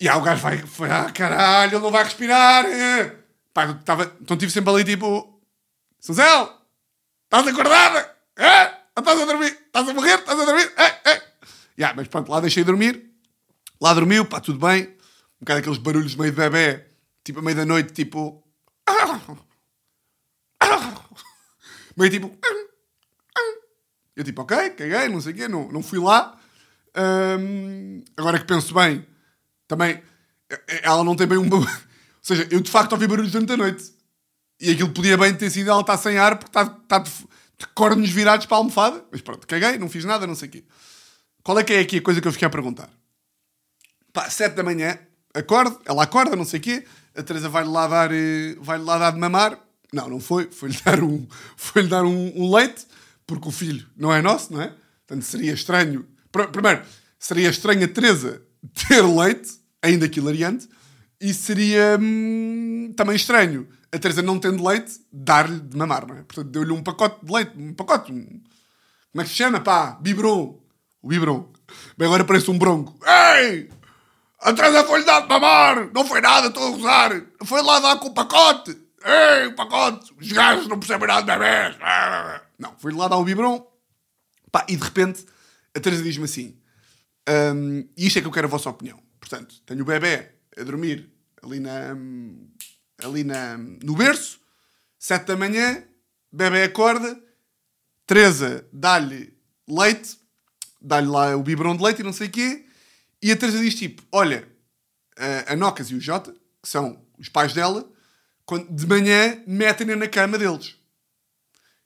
[0.01, 2.65] E aí o gajo vai, foi, ah, caralho, ele não vai respirar.
[3.55, 5.41] Pá, tava, então tive sempre ali tipo,
[6.01, 6.53] Suzel,
[7.27, 8.13] estás acordada?
[8.37, 8.75] É?
[8.99, 9.57] Estás a dormir?
[9.67, 10.19] Estás a morrer?
[10.19, 10.73] Estás a dormir?
[10.77, 11.23] É, é.
[11.79, 13.09] Yeah, mas pronto, lá deixei dormir.
[13.81, 16.87] Lá dormiu, pá, tudo bem um bocado aqueles barulhos meio de bebê,
[17.23, 18.43] tipo a meio da noite, tipo.
[21.97, 22.31] meio tipo.
[24.17, 26.39] Eu tipo, ok, caguei, não sei o quê, não, não fui lá.
[28.17, 29.07] Agora que penso bem,
[29.67, 30.03] também
[30.83, 31.49] ela não tem bem um.
[31.51, 31.67] Ou
[32.21, 33.93] seja, eu de facto ouvi barulhos durante a noite.
[34.61, 37.67] E aquilo podia bem ter sido ela estar sem ar porque está, está de, de
[37.75, 39.03] cornos virados para a almofada.
[39.11, 40.65] Mas pronto, caguei, não fiz nada, não sei o quê.
[41.43, 42.91] Qual é que é aqui a coisa que eu fiquei a perguntar?
[44.13, 44.99] Pá, sete da manhã,
[45.33, 46.85] acorda, ela acorda, não sei o quê,
[47.17, 49.59] a Teresa vai-lhe lá dar, eh, vai lá dar de mamar.
[49.93, 51.27] Não, não foi, foi-lhe dar, um,
[51.57, 52.87] foi dar um, um, leite,
[53.27, 54.75] porque o filho não é nosso, não é?
[55.07, 56.07] Portanto, seria estranho.
[56.53, 56.83] Primeiro,
[57.19, 58.43] seria estranho a Teresa
[58.89, 60.69] ter leite, ainda que hilariante,
[61.21, 66.23] e seria hum, também estranho a Teresa não tendo leite, dar-lhe de mamar, não é?
[66.23, 68.25] Portanto, deu-lhe um pacote de leite, um pacote, um...
[68.25, 69.61] como é que se chama?
[69.61, 70.61] Pá, biberon.
[71.03, 71.49] O biberon.
[71.99, 72.97] Bem, agora parece um bronco.
[73.05, 73.69] Ei!
[74.41, 75.91] A Teresa foi-lhe dar de mamar.
[75.93, 77.23] Não foi nada, estou a usar.
[77.45, 78.77] Foi lá dar com o pacote.
[79.05, 80.13] Ei, pacote.
[80.19, 81.77] Os gajos não percebem nada de bebês.
[82.59, 83.67] Não, foi-lhe lá dar o biberon.
[84.53, 85.25] Pá, e de repente
[85.75, 86.61] a Teresa diz-me assim.
[87.29, 89.01] Um, isto é que eu quero a vossa opinião.
[89.19, 91.11] Portanto, tenho o bebê a dormir
[91.43, 91.97] ali, na,
[93.03, 94.41] ali na, no berço.
[94.99, 95.85] Sete da manhã.
[96.33, 97.19] Bebê acorda.
[98.07, 99.33] Teresa dá-lhe
[99.69, 100.19] leite.
[100.81, 102.67] Dá-lhe lá o biberon de leite e não sei o quê
[103.23, 104.49] e a Teresa diz tipo: Olha,
[105.47, 106.33] a Nocas e o Jota,
[106.63, 107.89] que são os pais dela,
[108.51, 110.75] quando, de manhã metem-na na cama deles.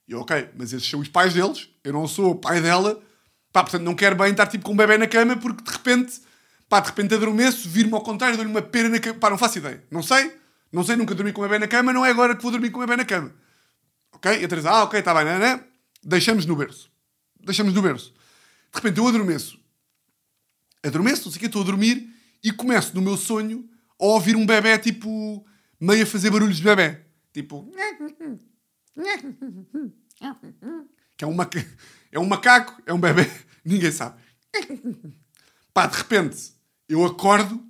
[0.07, 2.99] E eu, ok, mas esses são os pais deles, eu não sou o pai dela,
[3.53, 6.19] pá, portanto não quero bem estar tipo com um bebê na cama porque de repente,
[6.67, 9.59] pá, de repente adormeço, vir-me ao contrário, dou-lhe uma pena na cama, pá, não faço
[9.59, 10.35] ideia, não sei,
[10.71, 12.71] não sei, nunca dormi com um bebê na cama, não é agora que vou dormir
[12.71, 13.31] com um bebê na cama.
[14.11, 14.41] Ok?
[14.41, 15.63] E a Teresa, ah, ok, está bem, não, não,
[16.03, 16.89] deixamos no berço.
[17.39, 18.11] Deixamos no berço.
[18.71, 19.59] De repente eu adormeço
[20.87, 22.07] adormeço, não sei o que, estou a dormir
[22.43, 23.67] e começo no meu sonho
[23.99, 25.45] a ouvir um bebê tipo
[25.85, 26.99] meio a fazer barulhos de bebê.
[27.31, 27.69] Tipo.
[31.17, 31.65] Que é um, maca...
[32.11, 33.29] é um macaco, é um bebê,
[33.63, 34.19] ninguém sabe.
[35.73, 36.53] Pá, de repente
[36.87, 37.63] eu acordo,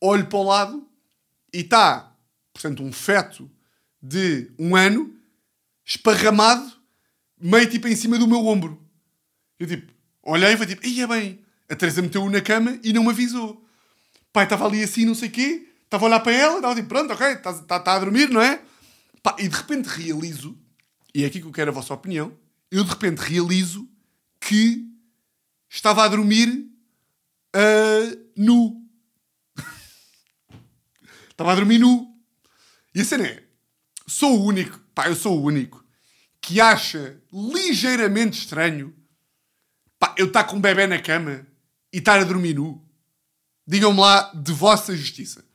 [0.00, 0.88] olho para o lado
[1.52, 2.16] e está,
[2.52, 3.50] portanto, um feto
[4.02, 5.14] de um ano
[5.84, 6.72] esparramado,
[7.40, 8.80] meio tipo em cima do meu ombro.
[9.58, 13.04] Eu tipo, olhei e foi tipo, ia bem, a Teresa meteu-o na cama e não
[13.04, 13.64] me avisou.
[14.32, 16.88] Pai, estava ali assim, não sei o quê, estava a olhar para ela, estava tipo,
[16.88, 18.62] pronto, ok, está tá, tá a dormir, não é?
[19.22, 20.58] Pá, e de repente realizo,
[21.14, 22.36] e é aqui que eu quero a vossa opinião,
[22.70, 23.86] eu de repente realizo
[24.40, 24.86] que
[25.68, 26.48] estava a dormir
[27.54, 28.82] uh, nu.
[31.30, 32.10] estava a dormir nu.
[32.94, 33.44] E a cena é,
[34.06, 35.84] sou o único, pá, eu sou o único,
[36.40, 38.96] que acha ligeiramente estranho,
[39.98, 41.46] pá, eu estar com um bebê na cama
[41.92, 42.82] e estar a dormir nu?
[43.66, 45.51] Digam-me lá de vossa justiça.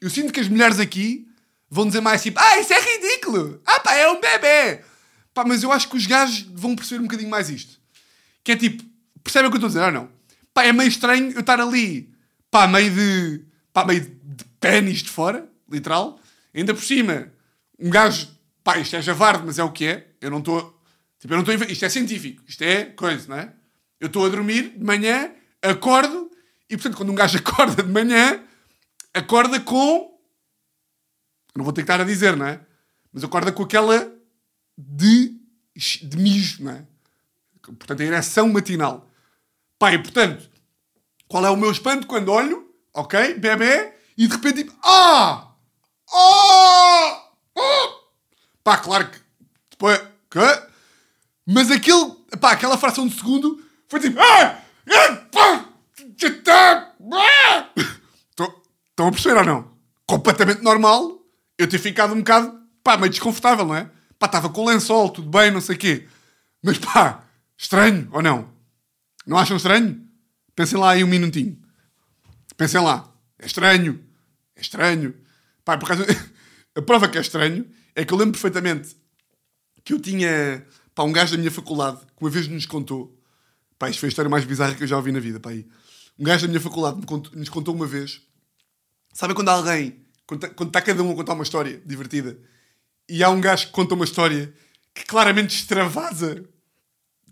[0.00, 1.28] Eu sinto que as mulheres aqui
[1.68, 3.60] vão dizer mais tipo, ah, isso é ridículo.
[3.64, 4.82] Ah, pá, é um bebê.
[5.32, 7.78] Pá, mas eu acho que os gajos vão perceber um bocadinho mais isto.
[8.42, 8.82] Que é tipo,
[9.22, 9.96] percebem o que eu estou a dizer?
[9.96, 10.10] ou não?
[10.52, 12.12] Pá, é meio estranho eu estar ali,
[12.50, 16.18] pá, meio de, pá, meio de pênis de fora, literal.
[16.52, 17.32] Ainda por cima,
[17.78, 18.28] um gajo,
[18.64, 20.08] pá, isto é javarde, mas é o que é.
[20.20, 20.82] Eu não estou,
[21.20, 23.52] tipo, eu não estou, isto é científico, isto é coisa, não é?
[24.00, 25.30] Eu estou a dormir de manhã,
[25.62, 26.30] acordo,
[26.68, 28.42] e portanto, quando um gajo acorda de manhã,
[29.14, 30.18] acorda com.
[31.54, 32.60] Não vou ter que estar a dizer, não é?
[33.12, 34.12] Mas acorda com aquela
[34.76, 35.36] de,
[36.02, 36.86] de mijo, não é?
[37.62, 39.10] Portanto, a ereção matinal.
[39.82, 40.50] E portanto,
[41.26, 45.54] qual é o meu espanto quando olho, ok, bebê, e de repente tipo, ah!
[46.12, 47.16] Oh!
[47.56, 48.00] oh!
[48.62, 49.18] Pá, claro que
[49.70, 50.70] depois, que?
[51.46, 54.62] Mas aquele, pá, aquela fração de segundo foi tipo, ah!
[54.90, 55.68] ah pá!
[59.00, 59.72] Estão a perceber ou não?
[60.06, 61.24] Completamente normal
[61.56, 63.90] eu ter ficado um bocado, pá, meio desconfortável, não é?
[64.18, 66.06] Pá, estava com o lençol, tudo bem, não sei o quê.
[66.62, 67.24] Mas pá,
[67.56, 68.52] estranho ou não?
[69.26, 70.06] Não acham estranho?
[70.54, 71.58] Pensem lá aí um minutinho.
[72.58, 73.10] Pensem lá.
[73.38, 74.04] É estranho.
[74.54, 75.14] É estranho.
[75.64, 76.04] Pá, por causa...
[76.76, 78.94] A prova que é estranho é que eu lembro perfeitamente
[79.82, 80.62] que eu tinha
[80.94, 83.18] pá, um gajo da minha faculdade que uma vez nos contou.
[83.78, 85.40] Pá, isto foi a história mais bizarra que eu já ouvi na vida.
[85.40, 85.66] Pá, aí.
[86.18, 87.00] Um gajo da minha faculdade
[87.34, 88.28] nos contou uma vez.
[89.12, 92.38] Sabe quando alguém, quando está cada um a contar uma história divertida
[93.08, 94.52] e há um gajo que conta uma história
[94.94, 96.44] que claramente extravasa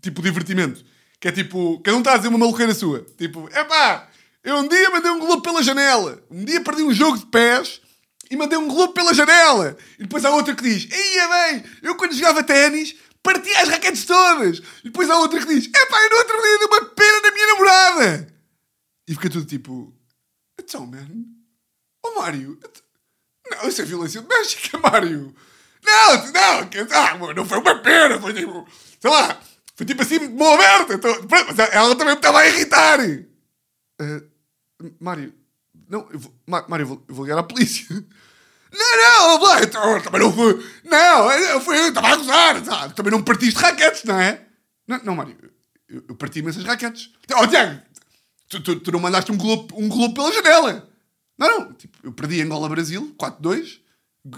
[0.01, 0.83] tipo divertimento?
[1.19, 3.05] Que é tipo, cada um está a dizer uma maluqueira sua.
[3.17, 4.09] Tipo, é pá,
[4.43, 6.23] eu um dia mandei um globo pela janela.
[6.29, 7.81] Um dia perdi um jogo de pés
[8.29, 9.77] e mandei um globo pela janela.
[9.97, 14.05] E depois há outra que diz, ia bem, eu quando jogava ténis partia as raquetes
[14.05, 14.59] todas.
[14.79, 17.21] E depois há outra que diz, é pá, eu no outro dia dei uma pena
[17.21, 18.33] na minha namorada.
[19.07, 19.93] E fica tudo tipo,
[20.59, 21.25] então, man,
[22.09, 22.59] oh Mário,
[23.49, 25.33] não, isso é violência doméstica, Mário.
[25.83, 28.67] Não, não, ah, não foi uma pena, foi tipo,
[28.99, 29.39] sei lá,
[29.75, 30.93] foi tipo assim, mão aberta.
[30.95, 32.99] Então, mas ela também me estava a irritar.
[32.99, 34.29] Uh,
[34.99, 35.33] Mário,
[35.89, 37.85] não, eu vou, Mário, eu vou, eu vou ligar à polícia.
[38.71, 40.63] Não, não, então, também não fui.
[40.83, 42.61] Não, eu fui, eu estava a gozar.
[42.61, 42.89] Tá?
[42.89, 44.45] Também não partiste raquetes, não é?
[44.87, 45.35] Não, não Mário,
[45.89, 47.09] eu, eu parti imensas raquetes.
[47.35, 47.81] Oh, Tiago,
[48.47, 50.88] Tu, tu, tu, não mandaste um globo, um globo pela janela.
[51.39, 51.73] Não, não.
[51.73, 53.79] Tipo, eu perdi Angola-Brasil, 4-2,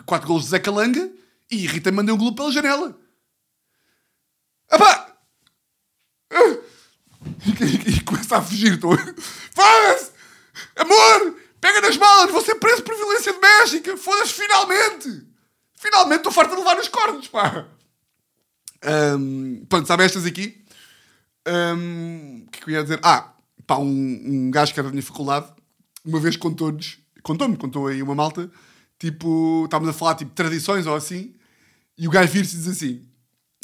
[0.05, 1.11] 4 golos de Zé Calanga
[1.49, 2.95] e Rita mandei um globo pela janela.
[4.69, 5.17] Apá!
[6.31, 8.79] E, e, e começa a fugir.
[8.79, 10.11] Foda-se!
[10.75, 11.35] Amor!
[11.59, 12.31] Pega nas malas!
[12.31, 13.97] Vou ser preso por violência doméstica!
[13.97, 15.27] Foda-se, finalmente!
[15.75, 17.67] Finalmente estou farto de levar os cornos, pá!
[18.83, 20.63] Um, pronto, sabe estas aqui?
[21.47, 22.99] O um, que, é que eu ia dizer?
[23.03, 23.33] Ah,
[23.65, 25.51] pá, um, um gajo que era da minha faculdade,
[26.05, 28.49] uma vez contou-nos, contou-me, contou aí uma malta,
[28.99, 31.33] tipo, estávamos a falar tipo tradições ou assim,
[31.97, 33.07] e o gajo vira-se e diz assim: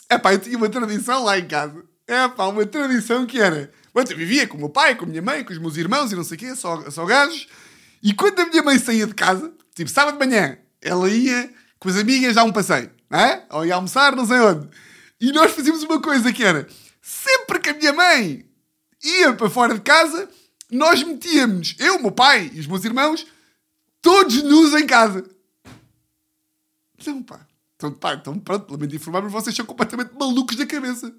[0.10, 3.72] é pá, eu tinha uma tradição lá em casa, é pá, uma tradição que era.
[3.94, 6.12] Bom, eu vivia com o meu pai, com a minha mãe, com os meus irmãos
[6.12, 7.48] e não sei o quê, só, só gajos,
[8.02, 11.90] e quando a minha mãe saía de casa, tipo, sábado de manhã, ela ia com
[11.90, 13.46] as amigas dar um passeio, não é?
[13.52, 14.68] Ou ia almoçar, não sei onde.
[15.20, 16.68] E nós fazíamos uma coisa que era,
[17.02, 18.46] sempre que a minha mãe
[19.04, 20.30] ia para fora de casa,
[20.72, 23.26] nós metíamos, eu, meu pai e os meus irmãos,
[24.02, 25.24] todos nus em casa.
[27.06, 27.48] Não, pá.
[27.76, 31.14] Então, pá, então pronto, lamento informar-vos, vocês são completamente malucos da cabeça.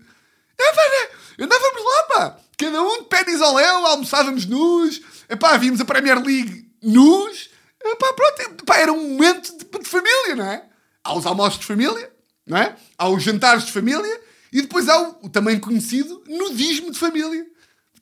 [0.59, 1.45] É, pá, né?
[1.45, 2.41] Andávamos lá, pá.
[2.57, 5.01] Cada um de pés ao léu, almoçávamos nus.
[5.29, 7.49] Epá, víamos a Premier League nus.
[7.81, 10.69] Epá, pronto, epá, era um momento de, de família, não é?
[11.05, 12.13] Há os almoços de família,
[12.45, 12.77] não é?
[12.99, 14.21] Há os jantares de família
[14.53, 17.47] e depois há o, o também conhecido nudismo de família.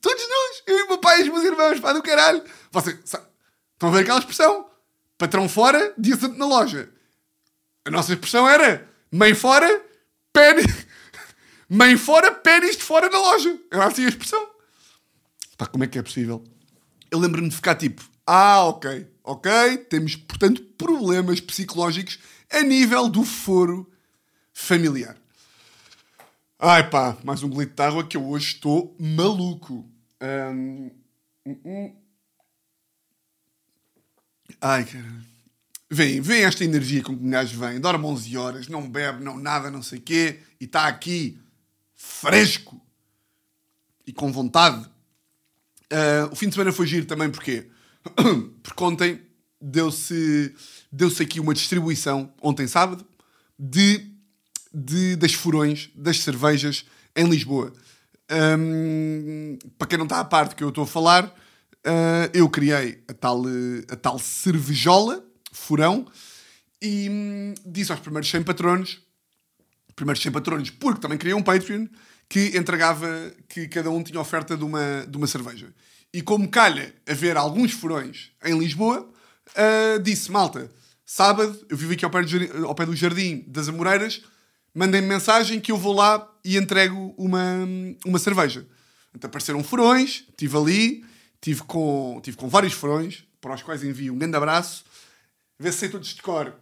[0.07, 0.63] Todos nós.
[0.65, 2.41] Eu e meu pai e os meus irmãos, pá do caralho.
[2.71, 4.69] Vocês estão a ver aquela expressão?
[5.17, 6.89] Patrão fora, dia santo na loja.
[7.83, 9.85] A nossa expressão era mãe fora,
[10.31, 10.87] pênis.
[11.69, 13.59] Mãe fora, pênis de fora na loja.
[13.69, 14.49] Era assim a expressão.
[15.57, 16.41] Pá, como é que é possível?
[17.11, 22.17] Eu lembro-me de ficar tipo, ah, ok, ok, temos, portanto, problemas psicológicos
[22.49, 23.91] a nível do foro
[24.53, 25.17] familiar.
[26.57, 29.96] Ai pá, mais um golito de água que eu hoje estou maluco.
[30.21, 30.91] Um...
[34.61, 35.37] Ai, cara.
[35.89, 39.37] Vem, vem esta energia com que o gajo vem, dorme 11 horas, não bebe, não
[39.37, 41.39] nada, não sei quê, e está aqui
[41.95, 42.79] fresco
[44.05, 44.85] e com vontade.
[45.91, 47.67] Uh, o fim de semana foi giro também porque
[48.61, 49.21] porque ontem
[49.61, 50.53] deu-se
[50.91, 53.07] deu aqui uma distribuição, ontem sábado,
[53.57, 54.17] de
[54.73, 57.73] de, das furões, das cervejas em Lisboa.
[58.29, 62.49] Um, para quem não está à parte do que eu estou a falar, uh, eu
[62.49, 63.43] criei a tal,
[63.89, 66.05] a tal cervejola, furão,
[66.81, 68.99] e hum, disse aos primeiros 100 patronos,
[69.95, 71.87] primeiros 100 patronos, porque também queria um Patreon,
[72.29, 73.07] que entregava
[73.47, 75.73] que cada um tinha oferta de uma, de uma cerveja.
[76.13, 80.69] E como calha haver alguns furões em Lisboa, uh, disse, malta,
[81.05, 84.21] sábado, eu vivo aqui ao pé, do ao pé do Jardim das Amoreiras,
[84.77, 87.67] mandem-me mensagem que eu vou lá e entrego uma,
[88.05, 88.65] uma cerveja.
[89.13, 91.05] Então apareceram furões, estive ali,
[91.35, 94.85] estive com, tive com vários furões, para os quais envio um grande abraço.
[95.59, 96.53] Vê se sei todos de cor.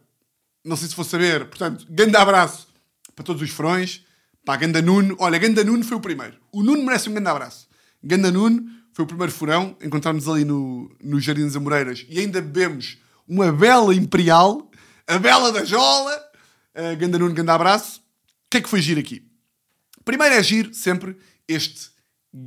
[0.63, 1.45] Não sei se vou saber.
[1.45, 2.67] Portanto, grande abraço
[3.13, 4.05] para todos os furões.
[4.45, 5.17] Pá, Ganda Nuno.
[5.19, 6.37] Olha, Ganda Nuno foi o primeiro.
[6.53, 7.67] O Nuno merece um grande abraço.
[8.01, 9.75] Ganda Nuno foi o primeiro furão.
[9.83, 12.97] Encontramos ali no, no Jardim das Amoreiras e ainda bebemos
[13.27, 14.71] uma bela Imperial.
[15.05, 16.15] A bela da Jola.
[16.73, 18.04] Uh, ganda Nuno, grande abraço.
[18.55, 19.21] Que é que foi giro aqui?
[20.05, 21.89] Primeiro é giro sempre este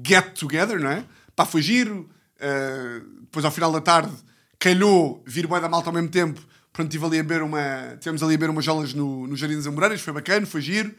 [0.06, 1.04] get together, não é?
[1.36, 2.08] Pá, foi giro.
[2.36, 4.16] Uh, depois ao final da tarde
[4.58, 6.40] calhou vir bué da malta ao mesmo tempo.
[6.72, 7.98] Pronto, tive ali a beber uma...
[8.00, 10.00] Tivemos ali a beber umas jolas no, no Jardim das Amoreiras.
[10.00, 10.94] Foi bacana, foi giro.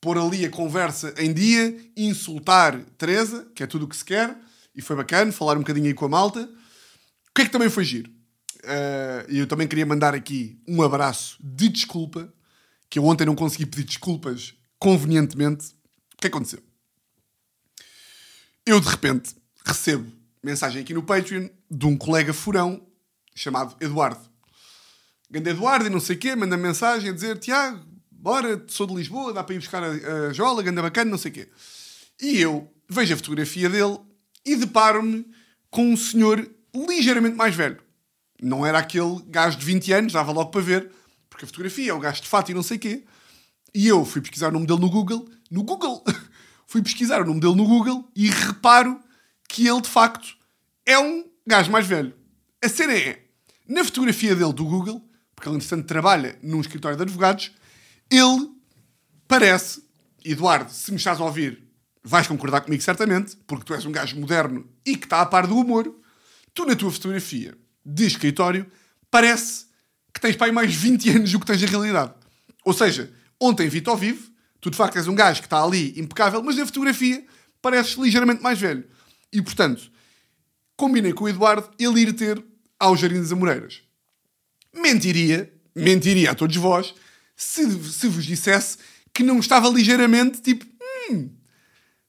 [0.00, 1.76] Pôr ali a conversa em dia.
[1.96, 4.32] Insultar Teresa, que é tudo o que se quer.
[4.76, 6.42] E foi bacana, falar um bocadinho aí com a malta.
[6.42, 8.08] O que é que também foi giro?
[8.62, 12.32] Uh, eu também queria mandar aqui um abraço de desculpa,
[12.92, 15.68] que eu ontem não consegui pedir desculpas convenientemente.
[16.12, 16.62] O que aconteceu?
[18.66, 19.34] Eu de repente
[19.64, 20.12] recebo
[20.42, 22.86] mensagem aqui no Patreon de um colega furão
[23.34, 24.20] chamado Eduardo.
[25.30, 28.94] Ganda Eduardo e não sei o quê, manda mensagem a dizer: Tiago, bora, sou de
[28.94, 31.48] Lisboa, dá para ir buscar a, a jola, ganda bacana, não sei o quê.
[32.20, 33.98] E eu vejo a fotografia dele
[34.44, 35.26] e deparo-me
[35.70, 37.78] com um senhor ligeiramente mais velho.
[38.42, 40.92] Não era aquele gajo de 20 anos, dava logo para ver,
[41.32, 43.04] porque a fotografia é o gajo de fato e não sei quê.
[43.74, 45.26] E eu fui pesquisar o nome dele no Google.
[45.50, 46.04] No Google!
[46.68, 49.00] fui pesquisar o nome dele no Google e reparo
[49.48, 50.36] que ele de facto
[50.84, 52.14] é um gajo mais velho.
[52.62, 53.24] A cena é,
[53.66, 55.02] na fotografia dele do Google,
[55.34, 57.50] porque ele entretanto trabalha num escritório de advogados,
[58.10, 58.50] ele
[59.26, 59.82] parece,
[60.24, 61.66] Eduardo, se me estás a ouvir,
[62.04, 65.46] vais concordar comigo certamente, porque tu és um gajo moderno e que está a par
[65.46, 65.94] do humor,
[66.52, 68.66] tu na tua fotografia de escritório
[69.10, 69.71] parece
[70.12, 72.12] que tens para aí mais 20 anos do que tens na realidade.
[72.64, 75.98] Ou seja, ontem vi-te ao vivo, tu de facto és um gajo que está ali
[75.98, 77.24] impecável, mas na fotografia
[77.60, 78.84] pareces ligeiramente mais velho.
[79.32, 79.90] E portanto,
[80.76, 82.44] combinei com o Eduardo ele ir ter
[82.78, 83.82] ao Jardim das Amoreiras.
[84.74, 86.94] Mentiria, mentiria a todos vós,
[87.36, 88.78] se, se vos dissesse
[89.12, 90.64] que não estava ligeiramente tipo,
[91.10, 91.30] hum,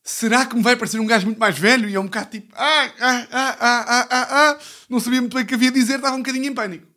[0.04, 1.90] será que me vai parecer um gajo muito mais velho?
[1.90, 5.36] E é um bocado tipo, ah, ah, ah, ah, ah, ah, ah, não sabia muito
[5.36, 6.88] bem o que havia a dizer, estava um bocadinho em pânico.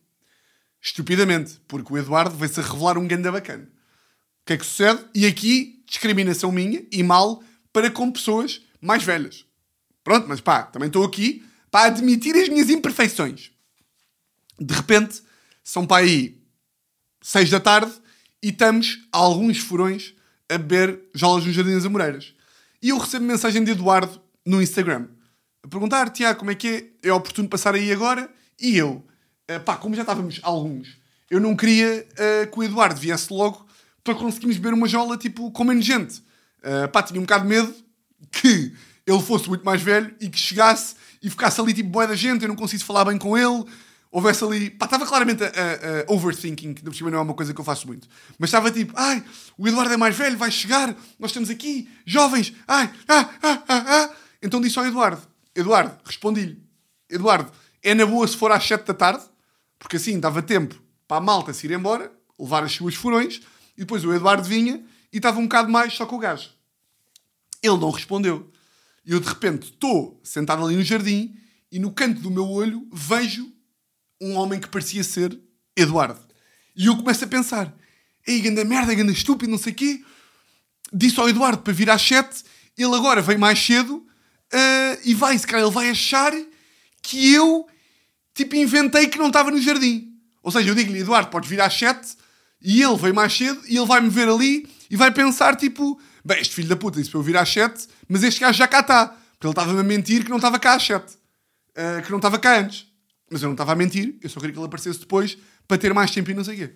[0.86, 3.64] Estupidamente, porque o Eduardo veio-se a revelar um ganda bacana.
[3.64, 5.04] O que é que sucede?
[5.12, 9.44] E aqui, discriminação minha e mal para com pessoas mais velhas.
[10.04, 13.50] Pronto, mas pá, também estou aqui para admitir as minhas imperfeições.
[14.60, 15.20] De repente,
[15.64, 16.40] são para aí
[17.20, 17.92] seis da tarde
[18.40, 20.14] e estamos a alguns furões
[20.48, 22.32] a beber jolas nos Jardins Amoreiras.
[22.80, 25.08] E eu recebo mensagem de Eduardo no Instagram
[25.64, 27.08] a perguntar: Tiago, como é que é?
[27.08, 28.32] É oportuno passar aí agora?
[28.60, 29.04] E eu,
[29.50, 30.98] uh, pá, como já estávamos alguns,
[31.30, 33.66] eu não queria uh, que o Eduardo viesse logo
[34.02, 36.22] para conseguirmos beber uma jola tipo com menos gente.
[36.58, 37.74] Uh, pá, tinha um bocado de medo
[38.30, 38.72] que
[39.06, 42.42] ele fosse muito mais velho e que chegasse e ficasse ali tipo boa da gente,
[42.42, 43.64] eu não consigo falar bem com ele.
[44.10, 44.70] Houvesse ali.
[44.70, 45.50] Pá, estava claramente a, a,
[46.08, 48.08] a overthinking, que não é uma coisa que eu faço muito.
[48.38, 49.22] Mas estava tipo, ai,
[49.58, 53.84] o Eduardo é mais velho, vai chegar, nós estamos aqui, jovens, ai, ah, ah, ah,
[53.86, 54.10] ah.
[54.40, 55.20] Então disse ao Eduardo:
[55.54, 56.62] Eduardo, respondi-lhe,
[57.10, 57.50] Eduardo,
[57.82, 59.24] é na boa se for às 7 da tarde,
[59.78, 63.40] porque assim dava tempo para a malta se ir embora, levar as suas furões,
[63.76, 66.50] e depois o Eduardo vinha e estava um bocado mais só com o gajo.
[67.62, 68.50] Ele não respondeu.
[69.04, 71.36] E eu de repente estou sentado ali no jardim
[71.70, 73.50] e no canto do meu olho vejo
[74.20, 75.38] um homem que parecia ser
[75.76, 76.20] Eduardo.
[76.74, 77.74] E eu começo a pensar:
[78.26, 80.04] ei, ganda merda, ganda estúpido, não sei o quê.
[80.92, 82.44] Disse ao Eduardo para vir às 7,
[82.76, 86.32] ele agora vem mais cedo uh, e vai, se calhar ele vai achar
[87.02, 87.66] que eu,
[88.36, 90.12] tipo, inventei que não estava no jardim.
[90.42, 92.16] Ou seja, eu digo-lhe, Eduardo, podes vir às 7
[92.60, 95.98] e ele veio mais cedo e ele vai me ver ali e vai pensar, tipo,
[96.24, 98.68] bem, este filho da puta disse para eu vir às 7, mas este gajo já
[98.68, 99.06] cá está.
[99.06, 101.02] Porque ele estava-me a mentir que não estava cá às 7.
[101.02, 101.16] Uh,
[101.74, 102.86] eh, que não estava cá antes.
[103.30, 105.92] Mas eu não estava a mentir, eu só queria que ele aparecesse depois para ter
[105.92, 106.74] mais tempo e não sei o quê.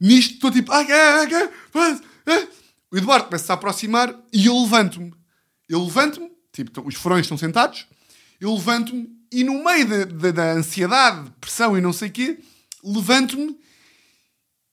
[0.00, 2.48] Nisto estou tipo, ai, ai, ai, ai,
[2.90, 5.12] o Eduardo começa a aproximar e eu levanto-me.
[5.68, 7.86] Eu levanto-me, tipo, os furões estão sentados,
[8.40, 12.38] eu levanto-me e no meio de, de, da ansiedade, pressão e não sei o quê,
[12.84, 13.58] levanto-me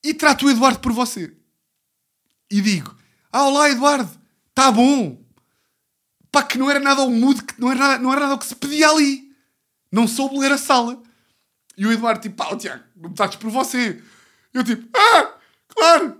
[0.03, 1.33] e trato o Eduardo por você.
[2.49, 2.95] E digo:
[3.31, 4.09] Ah, olá, Eduardo,
[4.49, 5.19] está bom.
[6.31, 8.37] Pá, que não era nada o mood, que não era nada, não era nada o
[8.37, 9.31] que se pedia ali.
[9.91, 11.01] Não soube ler a sala.
[11.75, 14.01] E o Eduardo, tipo, pá, Tiago, não me trates por você.
[14.53, 15.33] Eu tipo, ah,
[15.67, 16.19] claro.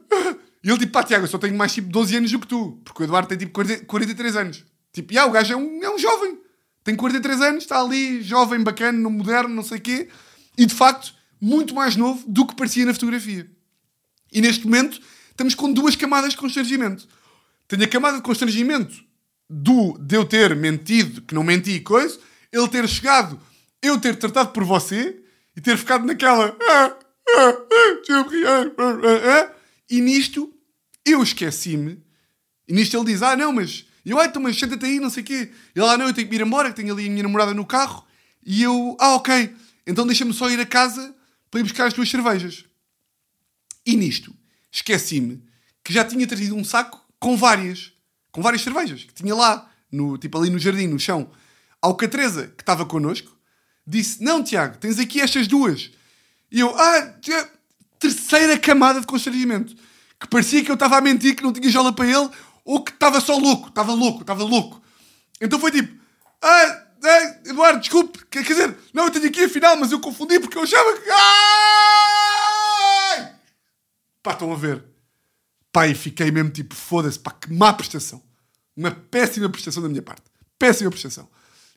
[0.63, 2.81] E ele tipo, pá, Tiago, eu só tenho mais tipo 12 anos do que tu.
[2.83, 4.65] Porque o Eduardo tem tipo 40, 43 anos.
[4.91, 6.40] Tipo, ah, o gajo é um, é um jovem.
[6.83, 10.09] Tem 43 anos, está ali, jovem, bacana, moderno, não sei o quê.
[10.57, 13.49] E de facto, muito mais novo do que parecia na fotografia.
[14.31, 17.07] E neste momento, estamos com duas camadas de constrangimento.
[17.67, 19.03] Tenho a camada de constrangimento
[19.49, 22.19] do, de eu ter mentido, que não menti e coisa,
[22.51, 23.39] ele ter chegado,
[23.81, 25.21] eu ter tratado por você
[25.55, 26.55] e ter ficado naquela.
[26.61, 26.95] Ah,
[27.37, 27.57] ah,
[28.77, 29.51] ah,
[29.89, 30.53] e nisto
[31.05, 32.01] eu esqueci-me.
[32.67, 35.21] E nisto ele diz: Ah, não, mas eu, ai, então, mas senta-te aí, não sei
[35.21, 35.51] o quê.
[35.75, 37.65] Ele, ah, não, eu tenho que ir embora, que tenho ali a minha namorada no
[37.65, 38.05] carro.
[38.43, 41.15] E eu, ah, ok, então deixa-me só ir a casa
[41.49, 42.65] para ir buscar as tuas cervejas.
[43.85, 44.33] E nisto,
[44.71, 45.43] esqueci-me
[45.83, 47.93] que já tinha trazido um saco com várias,
[48.31, 51.29] com várias cervejas, que tinha lá, no, tipo ali no jardim, no chão.
[51.81, 53.35] Ao Catreza, que estava connosco,
[53.85, 55.91] disse: Não, Tiago, tens aqui estas duas.
[56.51, 57.15] E eu, ah,
[57.99, 59.75] terceira camada de constrangimento.
[60.19, 62.29] Que parecia que eu estava a mentir, que não tinha jola para ele,
[62.65, 64.81] ou que estava só louco, estava louco, estava louco.
[65.39, 65.99] Então foi tipo,
[66.41, 70.39] ah, ah, Eduardo, desculpe, quer dizer, não, eu tenho aqui a final, mas eu confundi
[70.39, 71.09] porque eu achava que.
[71.09, 71.21] Ai!
[74.21, 74.83] Pá, estão a ver.
[75.71, 78.21] Pá, e fiquei mesmo tipo, foda-se, pá, que má prestação.
[78.75, 80.23] Uma péssima prestação da minha parte.
[80.59, 81.27] Péssima prestação.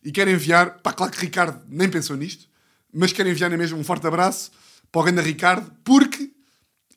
[0.03, 2.47] E quero enviar, pá, claro que Ricardo nem pensou nisto,
[2.93, 4.53] mas quero enviar na mesma um forte abraço
[4.93, 6.30] para o grande Ricardo, porque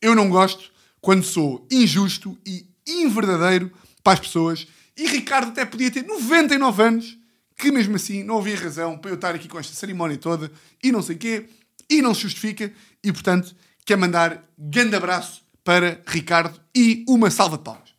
[0.02, 3.72] eu não gosto quando sou injusto e inverdadeiro
[4.04, 4.68] para as pessoas.
[4.96, 7.18] E Ricardo até podia ter 99 anos,
[7.56, 10.52] que mesmo assim não havia razão para eu estar aqui com esta cerimónia toda
[10.84, 11.50] e não sei o quê,
[11.90, 12.72] e não se justifica.
[13.04, 17.94] E portanto, quer mandar grande abraço para Ricardo e uma salva de palmas.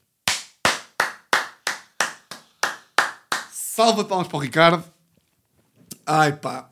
[3.52, 4.84] Salva de palmas para o Ricardo.
[6.06, 6.70] Ai pá,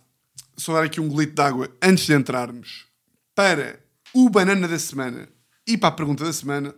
[0.56, 2.86] só dar aqui um golito de água antes de entrarmos
[3.34, 3.78] para
[4.14, 5.28] o banana da semana
[5.66, 6.74] e para a pergunta da semana.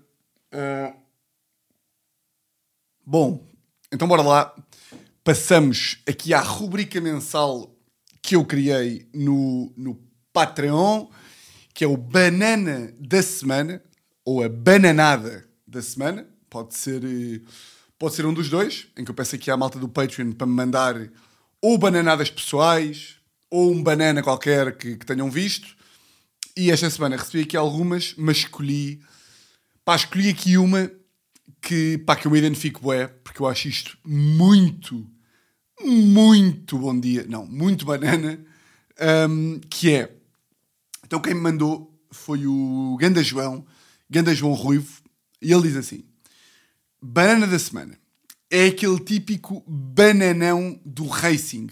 [0.53, 1.07] Uh...
[3.11, 3.48] Bom,
[3.90, 4.54] então bora lá.
[5.24, 7.74] Passamos aqui à rubrica mensal
[8.20, 9.98] que eu criei no, no
[10.30, 11.06] Patreon,
[11.72, 13.82] que é o Banana da Semana,
[14.26, 16.28] ou a Bananada da Semana.
[16.50, 17.40] Pode ser, eh,
[17.98, 20.46] pode ser um dos dois, em que eu peço aqui à malta do Patreon para
[20.46, 21.11] me mandar
[21.62, 23.16] ou bananadas pessoais,
[23.50, 25.74] ou um banana qualquer que, que tenham visto.
[26.54, 29.00] E esta semana recebi aqui algumas, mas escolhi.
[29.82, 30.90] Pá, escolhi aqui uma
[31.68, 35.06] que, pá, que eu me identifico bué, porque eu acho isto muito,
[35.84, 37.26] muito bom dia.
[37.28, 38.42] Não, muito banana.
[39.28, 40.10] Um, que é.
[41.04, 43.66] Então quem me mandou foi o Ganda João,
[44.08, 45.02] Ganda João Ruivo,
[45.42, 46.04] e ele diz assim:
[47.02, 47.98] Banana da semana
[48.50, 51.68] é aquele típico bananão do racing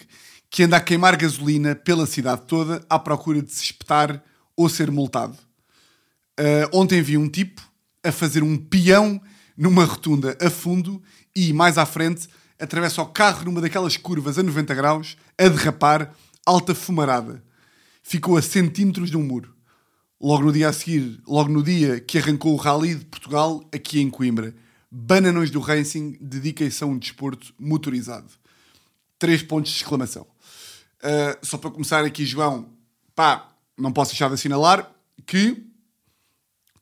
[0.50, 4.22] que anda a queimar gasolina pela cidade toda à procura de se espetar
[4.54, 5.38] ou ser multado.
[6.38, 7.62] Uh, ontem vi um tipo
[8.04, 9.18] a fazer um peão
[9.56, 11.02] numa rotunda a fundo
[11.34, 12.28] e, mais à frente,
[12.58, 17.42] atravessa o carro numa daquelas curvas a 90 graus, a derrapar, alta fumarada.
[18.02, 19.54] Ficou a centímetros de um muro.
[20.20, 24.00] Logo no dia a seguir, logo no dia que arrancou o Rally de Portugal, aqui
[24.00, 24.54] em Coimbra.
[24.90, 28.32] Bananões do Racing dediquem-se a um desporto motorizado.
[29.18, 30.26] Três pontos de exclamação.
[31.02, 32.70] Uh, só para começar aqui, João,
[33.14, 34.90] pá, não posso deixar de assinalar
[35.26, 35.66] que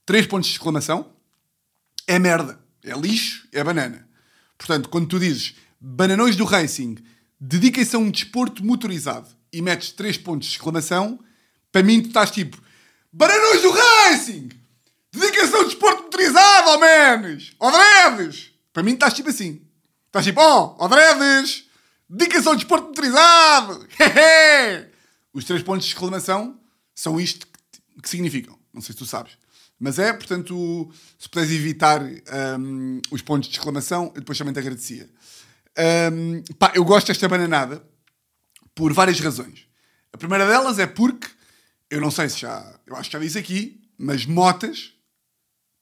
[0.06, 1.10] três pontos de exclamação
[2.06, 4.06] é merda, é lixo, é banana.
[4.58, 6.96] Portanto, quando tu dizes bananões do Racing
[7.40, 11.18] dediquem-se a um desporto motorizado e metes três pontos de exclamação,
[11.72, 12.62] para mim tu estás tipo
[13.12, 14.48] bananões do Racing
[15.12, 17.54] dediquem-se a um desporto motorizado, ao menos!
[17.58, 18.50] Ó dreves!
[18.72, 19.62] Para mim estás tipo assim.
[20.06, 21.64] Estás tipo, oh, ó dreves!
[22.08, 23.86] Dediquem-se a um desporto motorizado!
[25.32, 26.60] Os três pontos de exclamação
[26.94, 27.46] são isto
[28.02, 28.58] que significam.
[28.72, 29.36] Não sei se tu sabes.
[29.78, 34.60] Mas é, portanto, se puderes evitar um, os pontos de exclamação, eu depois também te
[34.60, 35.10] agradecia.
[36.12, 37.84] Um, pá, eu gosto desta bananada
[38.74, 39.66] por várias razões.
[40.12, 41.28] A primeira delas é porque,
[41.90, 44.92] eu não sei se já, eu acho que já disse aqui, mas motas,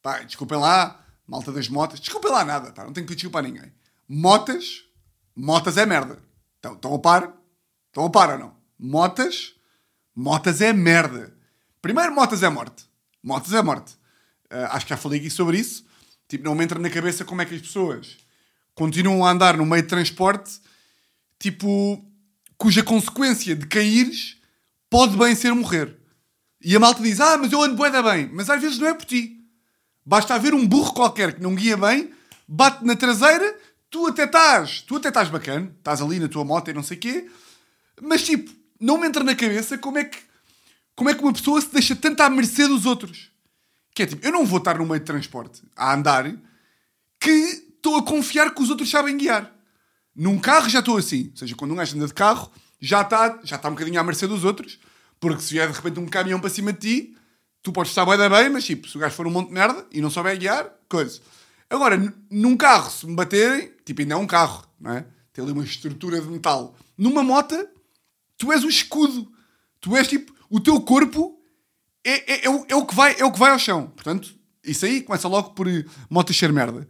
[0.02, 3.72] pá, desculpem lá, malta das motas, desculpem lá nada, pá, não tenho que para ninguém.
[4.08, 4.84] Motas,
[5.36, 6.18] motas é merda.
[6.58, 7.34] Então, estão a par?
[7.88, 8.56] Estão a par ou não?
[8.78, 9.54] Motas,
[10.14, 11.36] motas é merda.
[11.80, 12.86] Primeiro, motas é morte.
[13.22, 13.92] Motas é morte.
[14.50, 15.84] Uh, acho que já falei aqui sobre isso.
[16.28, 18.16] Tipo, não me entra na cabeça como é que as pessoas
[18.74, 20.60] continuam a andar no meio de transporte,
[21.38, 22.02] tipo,
[22.56, 24.36] cuja consequência de caíres
[24.88, 25.96] pode bem ser morrer.
[26.60, 28.30] E a malta diz: Ah, mas eu ando bué bem.
[28.32, 29.38] Mas às vezes não é por ti.
[30.04, 32.12] Basta haver um burro qualquer que não guia bem,
[32.46, 33.56] bate na traseira,
[33.88, 36.96] tu até estás, tu até estás bacana, estás ali na tua moto e não sei
[36.96, 37.30] o quê,
[38.00, 38.50] mas tipo,
[38.80, 40.18] não me entra na cabeça como é que
[40.94, 43.30] como é que uma pessoa se deixa tanto à mercê dos outros?
[43.94, 46.32] Que é tipo, eu não vou estar no meio de transporte a andar
[47.20, 49.52] que estou a confiar que os outros sabem guiar.
[50.14, 51.28] Num carro já estou assim.
[51.30, 54.04] Ou seja, quando um gajo anda de carro, já está já está um bocadinho à
[54.04, 54.78] mercê dos outros.
[55.20, 57.16] Porque se vier de repente um caminhão para cima de ti,
[57.62, 59.54] tu podes estar bem da bem, mas tipo, se o gajo for um monte de
[59.54, 61.20] merda e não souber guiar, coisa.
[61.70, 61.96] Agora,
[62.30, 65.06] num carro, se me baterem, tipo, ainda é um carro, não é?
[65.32, 66.76] Tem ali uma estrutura de metal.
[66.98, 67.70] Numa mota,
[68.36, 69.32] tu és o escudo.
[69.80, 71.40] Tu és tipo, o teu corpo
[72.04, 73.86] é, é, é, o, é, o que vai, é o que vai ao chão.
[73.86, 76.86] Portanto, isso aí começa logo por eh, motas ser merda.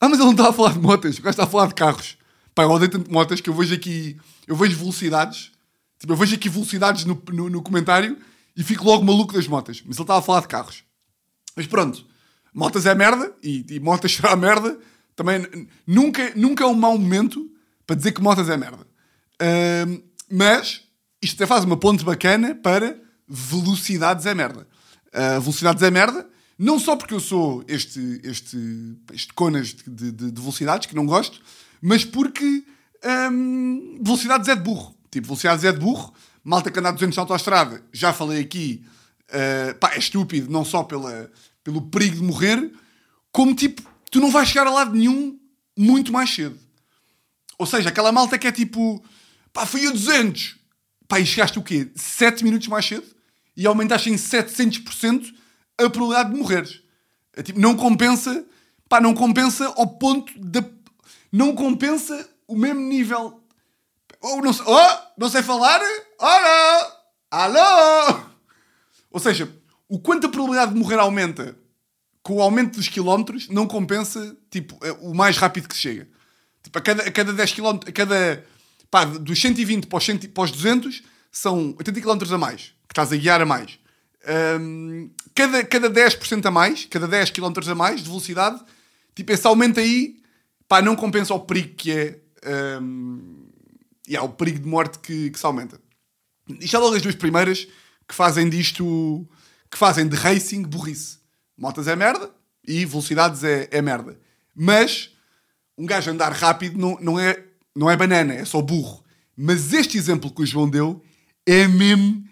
[0.00, 1.74] Ah, mas ele não está a falar de motas, o gajo está a falar de
[1.74, 2.18] carros.
[2.56, 4.18] Pá, eu odeio tanto motas que eu vejo aqui,
[4.48, 5.52] eu vejo velocidades,
[5.96, 8.18] tipo, eu vejo aqui velocidades no, no, no comentário
[8.56, 9.80] e fico logo maluco das motas.
[9.86, 10.82] Mas ele estava a falar de carros.
[11.54, 12.04] Mas pronto,
[12.52, 14.76] motas é merda e, e motas será merda.
[15.14, 17.48] Também nunca, nunca é um mau momento
[17.86, 18.84] para dizer que motas é merda.
[19.40, 20.87] Ahm, mas
[21.22, 24.66] isto até faz uma ponte bacana para velocidades é merda.
[25.12, 28.56] Ah, velocidades é merda, não só porque eu sou este, este,
[29.12, 31.40] este conas de, de- de- de velocidades que não gosto,
[31.80, 32.64] mas porque
[33.04, 34.94] ahm, velocidades é de burro.
[35.10, 36.12] Tipo, velocidades é de burro.
[36.44, 38.84] Malta que anda a 200 na autostrada, já falei aqui,
[39.30, 41.30] ah, pá, é estúpido, não só pela,
[41.62, 42.72] pelo perigo de morrer,
[43.30, 45.38] como tipo, tu não vais chegar a lado nenhum
[45.76, 46.58] muito mais cedo.
[47.58, 49.02] Ou seja, aquela malta que é tipo,
[49.52, 50.56] pá, fui a 200.
[51.08, 51.90] Pá, e chegaste o quê?
[51.96, 53.06] 7 minutos mais cedo?
[53.56, 55.34] E aumentaste em 700%
[55.78, 56.82] a probabilidade de morreres.
[57.34, 58.44] É tipo, não compensa,
[58.88, 60.62] pá, não compensa ao ponto de.
[61.32, 63.42] Não compensa o mesmo nível.
[64.20, 65.80] Oh, não sei, oh, não sei falar?
[66.18, 66.98] Ora!
[67.30, 68.20] Alô!
[69.10, 69.50] Ou seja,
[69.88, 71.56] o quanto a probabilidade de morrer aumenta
[72.22, 76.08] com o aumento dos quilómetros não compensa tipo, é o mais rápido que se chega.
[76.62, 78.44] Tipo, a cada, a cada 10 km, a cada.
[78.90, 82.92] Pá, dos 120 para os, 100, para os 200 são 80 km a mais, que
[82.92, 83.78] estás a guiar a mais.
[84.60, 88.60] Hum, cada, cada 10% a mais, cada 10 km a mais de velocidade,
[89.14, 90.20] tipo, esse aumento aí,
[90.66, 92.18] pá, não compensa o perigo que é.
[94.06, 95.80] e há o perigo de morte que, que se aumenta.
[96.60, 97.68] Isto é logo as duas primeiras
[98.08, 99.28] que fazem disto,
[99.70, 101.18] que fazem de racing burrice.
[101.56, 102.30] Motas é merda
[102.66, 104.18] e velocidades é, é merda.
[104.54, 105.10] Mas
[105.76, 107.44] um gajo andar rápido não, não, é,
[107.78, 109.04] não é banana, é só burro.
[109.36, 111.00] Mas este exemplo que o João deu
[111.46, 112.24] é mesmo.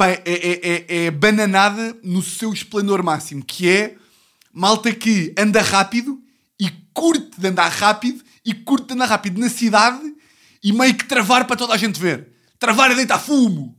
[0.00, 3.96] é, é, é, é bananada no seu esplendor máximo, que é
[4.52, 6.20] malta que anda rápido
[6.58, 10.02] e curte de andar rápido e curte de andar rápido na cidade
[10.62, 12.28] e meio que travar para toda a gente ver.
[12.58, 13.76] Travar a deitar fumo.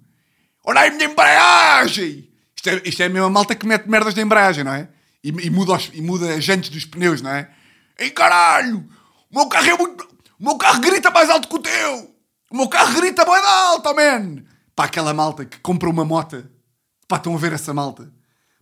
[0.64, 2.30] Olha aí minha embreagem!
[2.56, 4.88] Isto é, isto é a malta que mete merdas na embreagem, não é?
[5.24, 7.50] E, e muda, e muda as jantes dos pneus, não é?
[8.00, 8.88] Ei caralho!
[9.30, 10.08] O meu carro é muito.
[10.42, 12.16] Meu carro grita mais alto que o teu!
[12.50, 14.44] O meu carro grita mais alto, man!
[14.76, 16.44] Pá, aquela malta que compra uma moto.
[17.08, 18.12] Pá, estão a ver essa malta?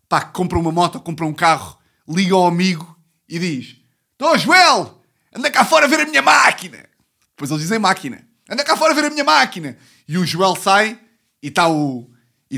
[0.10, 3.00] Pá, que compra uma moto, compra um carro, liga ao amigo
[3.30, 3.78] e diz:
[4.18, 5.02] Tô, Joel!
[5.34, 6.80] Anda cá fora ver a minha máquina!
[7.30, 8.28] Depois eles dizem máquina.
[8.50, 9.78] Anda cá fora ver a minha máquina!
[10.06, 11.00] E o Joel sai
[11.42, 12.12] e está o,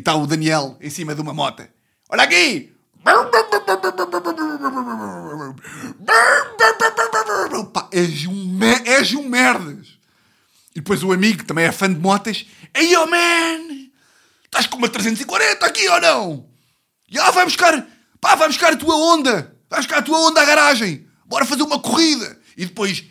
[0.03, 1.63] tá o Daniel em cima de uma moto.
[2.09, 2.73] Olha aqui!
[7.91, 9.99] És um, és um merdas!
[10.73, 12.45] E depois o amigo, que também é fã de motas.
[12.73, 13.89] Ei, oh man!
[14.45, 16.49] Estás com uma 340 aqui ou não?
[17.09, 17.87] Já vai buscar,
[18.19, 19.55] pá, vai buscar a tua onda.
[19.69, 21.07] Vai buscar a tua onda à garagem.
[21.25, 22.39] Bora fazer uma corrida.
[22.55, 23.03] E depois,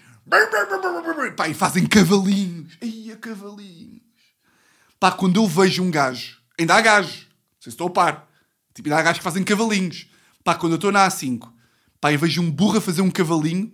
[1.37, 2.77] pá, e fazem cavalinhos.
[2.83, 4.01] Ai, a cavalinhos.
[4.99, 8.29] Pá, quando eu vejo um gajo, ainda há gajo, não sei se estou a par.
[8.75, 10.07] Tipo, ainda há gajos que fazem cavalinhos.
[10.45, 11.51] Pá, quando eu estou na A5,
[12.01, 13.73] pá, e vejo um burro a fazer um cavalinho,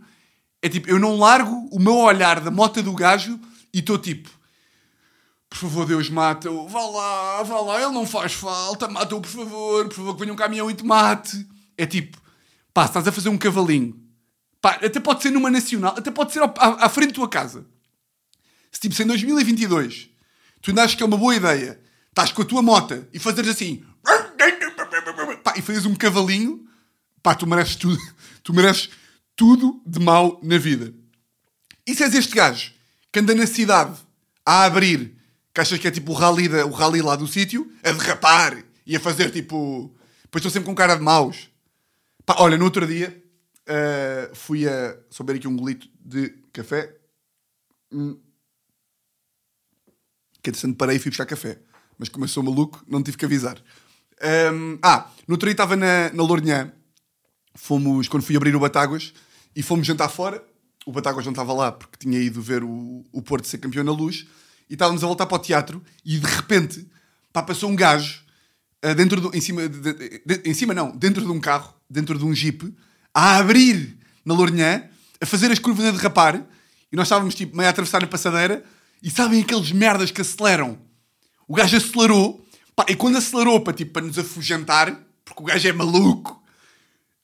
[0.61, 3.39] é tipo, eu não largo o meu olhar da moto do gajo
[3.73, 4.31] e estou tipo,
[5.49, 6.69] por favor, Deus, mata-o.
[6.69, 8.89] Vá lá, vá lá, ele não faz falta.
[8.89, 9.89] Mata-o, por favor.
[9.89, 11.47] Por favor, que venha um caminhão e te mate.
[11.79, 12.19] É tipo,
[12.75, 13.99] pá, estás a fazer um cavalinho.
[14.61, 17.67] Pá, até pode ser numa nacional, até pode ser à, frente da tua casa.
[18.73, 20.11] Se tipo, se em 2022
[20.61, 23.51] tu ainda achas que é uma boa ideia, estás com a tua moto e fazeres
[23.51, 23.85] assim,
[25.45, 26.66] pá, e fazes um cavalinho,
[27.27, 27.99] pá, tu mereces tudo.
[28.45, 28.89] Tu mereces
[29.35, 30.95] tudo de mau na vida.
[31.85, 32.71] E se és este gajo
[33.11, 33.99] que anda na cidade
[34.45, 35.17] a abrir,
[35.53, 38.63] que achas que é tipo o rally, da- o rally lá do sítio, a derrapar
[38.87, 39.93] e a fazer tipo.
[40.23, 41.51] Depois estou sempre com cara de maus.
[42.25, 43.21] Pá, olha, no outro dia
[43.67, 44.97] ah, fui a.
[45.11, 46.95] Só beber aqui um golito de café.
[47.91, 48.17] Hum.
[50.41, 51.59] Que parei e fui buscar café.
[51.99, 53.61] Mas como eu sou maluco, não tive que avisar.
[54.23, 56.73] Ahm, ah, no outro dia estava na, na Lourinhã
[57.57, 59.13] fomos, quando fui abrir o Batáguas,
[59.55, 60.43] e fomos jantar fora.
[60.85, 63.93] O Batáguas não estava lá porque tinha ido ver o, o Porto ser campeão na
[63.93, 64.27] luz.
[64.69, 66.87] E estávamos a voltar para o teatro e de repente
[67.33, 68.21] pá, passou um gajo
[68.83, 69.93] ah, dentro do, em cima, de-
[70.25, 72.73] de- em cima não, dentro de um carro, dentro de um jeep,
[73.15, 74.85] a abrir na Lourinhã,
[75.21, 76.45] a fazer as curvas a derrapar,
[76.93, 78.65] e nós estávamos tipo meio a atravessar a passadeira,
[79.03, 80.79] e sabem aqueles merdas que aceleram?
[81.49, 82.45] O gajo acelerou,
[82.75, 86.43] pá, e quando acelerou para, tipo, para nos afugentar, porque o gajo é maluco,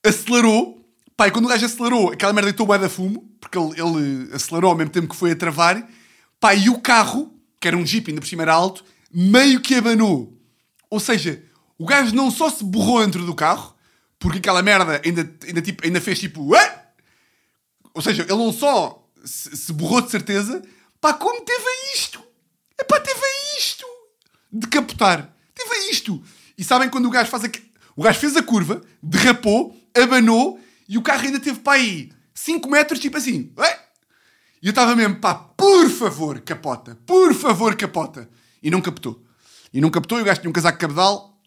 [0.05, 0.85] acelerou,
[1.17, 4.35] pá, e quando o gajo acelerou, aquela merda deitou bué da fumo, porque ele, ele
[4.35, 5.89] acelerou ao mesmo tempo que foi a travar,
[6.41, 9.75] pá, e o carro, que era um jeep, ainda por cima era alto, meio que
[9.75, 10.37] abanou.
[10.91, 11.43] Ou seja,
[11.79, 13.75] o gajo não só se borrou dentro do carro,
[14.19, 16.83] porque aquela merda ainda, ainda, tipo, ainda fez tipo, Ué?
[17.95, 20.63] ou seja, ele não só se, se borrou de certeza,
[21.01, 22.23] pá, como teve a isto,
[22.79, 23.87] epá, teve a isto,
[24.53, 26.23] de capotar, teve a isto.
[26.57, 27.63] E sabem quando o gajo faz aqui,
[27.97, 32.69] o gajo fez a curva, derrapou, abanou, e o carro ainda teve para aí 5
[32.69, 33.53] metros, tipo assim?
[34.63, 38.29] E eu estava mesmo, pá, por favor, capota, por favor, capota.
[38.63, 39.25] E não captou.
[39.73, 41.41] E não captou, e gajo tinha um casaco cabedal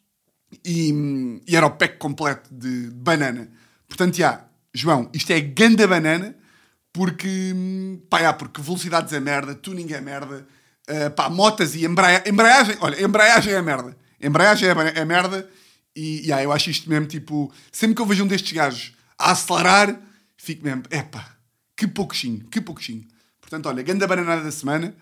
[0.65, 3.49] e, e era o pack completo de banana.
[3.87, 6.35] Portanto, já, João, isto é ganda banana,
[6.91, 7.53] porque,
[8.09, 10.47] pá, já, porque velocidades é merda, tuning é merda,
[10.87, 13.97] ah, pá, motas e embreia, embreagem, olha, embreagem é merda.
[14.21, 15.49] Embreagem é, é merda
[15.95, 19.31] e, já, eu acho isto mesmo, tipo, sempre que eu vejo um destes gajos a
[19.31, 20.01] acelerar,
[20.37, 21.37] fico mesmo, epá,
[21.75, 23.07] que pouquinho, que pouquinho.
[23.39, 24.95] Portanto, olha, ganda bananada da semana.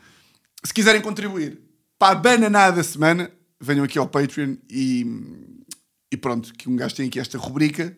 [0.64, 1.60] Se quiserem contribuir
[1.98, 5.06] para a bananada da semana, venham aqui ao Patreon e,
[6.12, 7.98] e pronto, que um gajo tem aqui esta rubrica.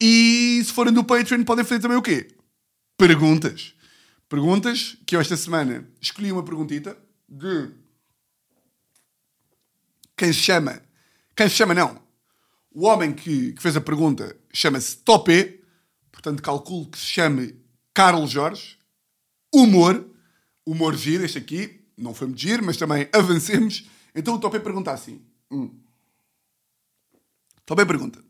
[0.00, 2.28] E se forem do Patreon, podem fazer também o quê?
[2.96, 3.74] Perguntas.
[4.28, 6.96] Perguntas que eu esta semana escolhi uma perguntita
[7.28, 7.70] de
[10.16, 10.82] quem se chama.
[11.36, 12.05] Quem se chama, não.
[12.78, 15.60] O homem que, que fez a pergunta chama-se Topé,
[16.12, 17.58] portanto, calculo que se chame
[17.94, 18.76] Carlos Jorge.
[19.50, 20.06] Humor,
[20.66, 23.88] humor giro, este aqui, não foi muito giro, mas também avancemos.
[24.14, 25.74] Então o Topé pergunta assim: hum.
[27.64, 28.22] Topé pergunta: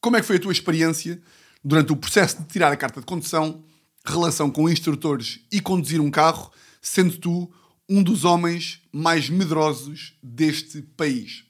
[0.00, 1.22] Como é que foi a tua experiência
[1.62, 3.62] durante o processo de tirar a carta de condução,
[4.06, 7.52] relação com instrutores e conduzir um carro, sendo tu
[7.86, 11.44] um dos homens mais medrosos deste país?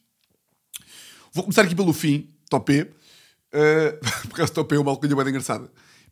[1.32, 2.88] Vou começar aqui pelo fim, Topé.
[3.52, 3.98] Uh,
[4.28, 5.70] por causa Topé é uma alcunha bem engraçada.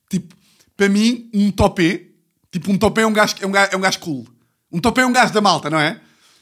[0.08, 0.34] Tipo,
[0.76, 2.06] para mim, um Topé,
[2.50, 4.26] tipo, um Topé é um gajo, é um gajo, é um gajo cool.
[4.72, 6.00] Um Topé é um gajo da malta, não é?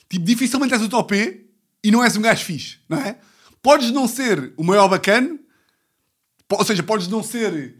[0.09, 1.41] Tipo, dificilmente és o Topé
[1.83, 3.19] e não és um gajo fixe, não é?
[3.61, 5.39] Podes não ser o maior bacana,
[6.49, 7.77] ou seja, podes não ser,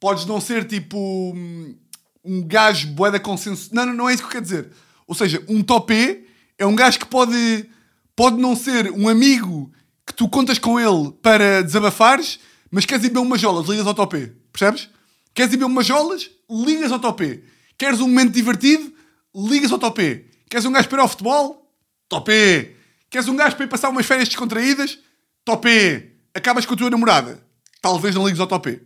[0.00, 1.76] podes não ser tipo um,
[2.24, 3.74] um gajo bué da consenso.
[3.74, 4.70] Não, não, não é isso que eu quero dizer.
[5.06, 6.22] Ou seja, um Topé
[6.58, 7.68] é um gajo que pode,
[8.16, 9.70] pode não ser um amigo
[10.12, 12.38] que tu contas com ele para desabafares,
[12.70, 14.30] mas queres ir beber umas jolas, ligas ao Topé.
[14.52, 14.90] Percebes?
[15.32, 17.40] Queres ir beber umas jolas, ligas ao Topé.
[17.78, 18.92] Queres um momento divertido,
[19.34, 20.24] ligas ao Topé.
[20.50, 21.74] Queres um gajo para ir ao futebol?
[22.10, 22.74] Topé.
[23.08, 24.98] Queres um gajo para ir passar umas férias descontraídas?
[25.46, 26.10] Topé.
[26.34, 27.42] Acabas com a tua namorada?
[27.80, 28.80] Talvez não ligues ao Topé.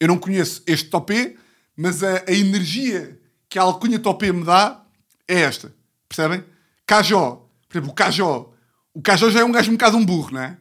[0.00, 1.36] Eu não conheço este Topé,
[1.76, 3.20] mas a, a energia
[3.50, 4.82] que a alcunha Topé me dá
[5.28, 5.74] é esta.
[6.08, 6.42] Percebem?
[6.86, 7.46] Cajó.
[7.68, 8.50] Por exemplo, o Cajó.
[8.94, 10.56] O Cajó já é um gajo um bocado um burro, não é?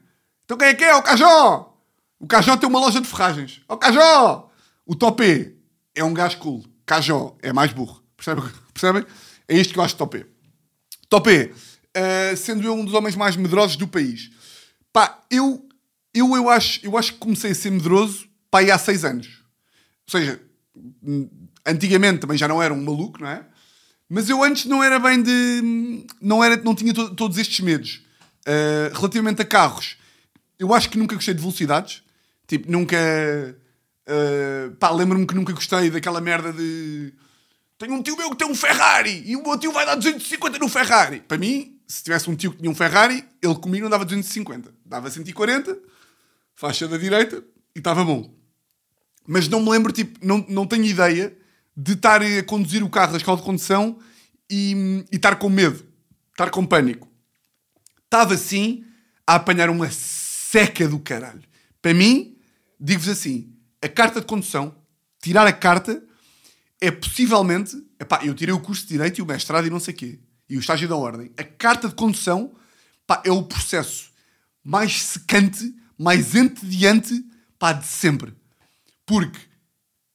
[0.49, 0.95] Então quem é que é?
[0.95, 1.77] O Cajó!
[2.19, 3.61] O Cajó tem uma loja de ferragens.
[3.69, 4.49] O Cajó!
[4.83, 5.51] O Topé
[5.93, 6.65] é um gajo cool.
[6.87, 8.01] Cajó é mais burro.
[8.17, 8.43] Percebem?
[8.73, 9.05] Percebem?
[9.47, 10.25] É isto que eu acho de Topé.
[11.07, 11.51] Topé,
[11.93, 14.31] eh, sendo eu um dos homens mais medrosos do país.
[14.91, 15.63] Pá, eu,
[16.15, 19.27] eu, eu, acho, eu acho que comecei a ser medroso pá, há seis anos.
[20.11, 20.41] Ou seja,
[21.03, 21.29] hum,
[21.63, 23.45] antigamente também já não era um maluco, não é?
[24.09, 26.05] Mas eu antes não era bem de.
[26.19, 28.01] Não, era, não tinha to- todos estes medos.
[28.47, 29.98] Uh, relativamente a carros,
[30.59, 32.03] eu acho que nunca gostei de velocidades.
[32.45, 32.97] Tipo, nunca.
[34.07, 37.13] uh, pá, lembro-me que nunca gostei daquela merda de.
[37.77, 40.59] Tenho um tio meu que tem um Ferrari e o meu tio vai dar 250
[40.59, 41.21] no Ferrari.
[41.21, 44.73] Para mim, se tivesse um tio que tinha um Ferrari, ele comigo não dava 250.
[44.85, 45.79] Dava 140,
[46.53, 47.41] faixa da direita
[47.73, 48.37] e estava bom
[49.31, 51.37] mas não me lembro, tipo, não, não tenho ideia
[51.77, 53.99] de estar a conduzir o carro da escola de condução
[54.49, 55.85] e, e estar com medo,
[56.31, 57.07] estar com pânico.
[58.05, 58.83] Estava assim
[59.27, 59.87] a apanhar uma
[60.51, 61.43] seca do caralho.
[61.81, 62.37] Para mim,
[62.79, 64.75] digo-vos assim: a carta de condução,
[65.21, 66.03] tirar a carta,
[66.81, 67.77] é possivelmente.
[67.99, 70.19] Epá, eu tirei o curso de Direito e o mestrado e não sei o quê,
[70.49, 71.31] e o estágio da ordem.
[71.37, 72.53] A carta de condução
[73.23, 74.11] é o processo
[74.63, 78.33] mais secante, mais entediante de sempre.
[79.05, 79.39] Porque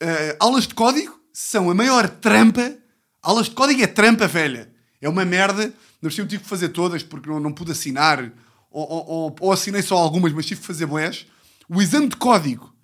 [0.00, 2.74] eh, aulas de código são a maior trampa.
[3.20, 4.72] Aulas de código é trampa velha.
[5.00, 5.74] É uma merda.
[6.00, 8.32] Não eu tive que fazer todas porque não, não pude assinar.
[8.74, 11.26] Ou, ou- ou- assinei só algumas, mas tive que fazer boés.
[11.68, 12.74] O exame de código,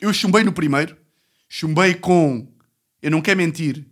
[0.00, 0.96] eu chumbei no primeiro.
[1.48, 2.52] Chumbei com.
[3.00, 3.86] Eu não quero mentir.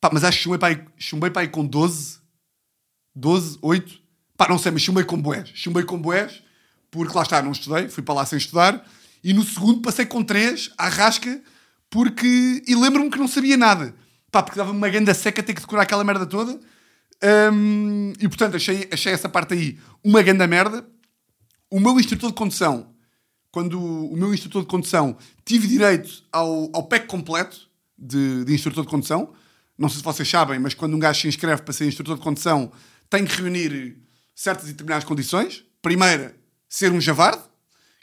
[0.00, 2.18] Pá, mas acho que chumbei para aí, chumbei com 12.
[3.14, 4.00] 12, 8.
[4.38, 5.50] Pá, não sei, mas chumbei com boés.
[5.54, 6.42] Chumbei com boés
[6.90, 8.82] porque lá está, não estudei, fui para lá sem estudar.
[9.22, 11.42] E no segundo passei com 3 à rasca,
[11.90, 12.62] porque.
[12.66, 13.94] E lembro-me que não sabia nada.
[14.32, 16.58] Pá, porque dava-me uma ganda seca ter que decorar aquela merda toda.
[17.52, 20.86] Hum, e portanto achei, achei essa parte aí uma ganda merda.
[21.70, 22.94] O meu instrutor de condução,
[23.50, 28.84] quando o meu instrutor de condução tive direito ao, ao pack completo de, de instrutor
[28.84, 29.32] de condução.
[29.78, 32.22] Não sei se vocês sabem, mas quando um gajo se inscreve para ser instrutor de
[32.22, 32.72] condução,
[33.10, 33.96] tem que reunir
[34.34, 35.64] certas e determinadas condições.
[35.82, 36.34] Primeira,
[36.68, 37.42] ser um javarde,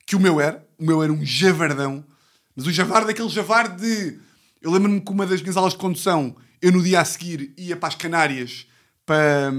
[0.06, 0.66] que o meu era.
[0.78, 2.06] O meu era um javardão.
[2.56, 4.20] Mas o javarde é aquele javarde de.
[4.62, 7.76] Eu lembro-me que uma das minhas aulas de condução, eu no dia a seguir ia
[7.76, 8.68] para as Canárias
[9.06, 9.52] para,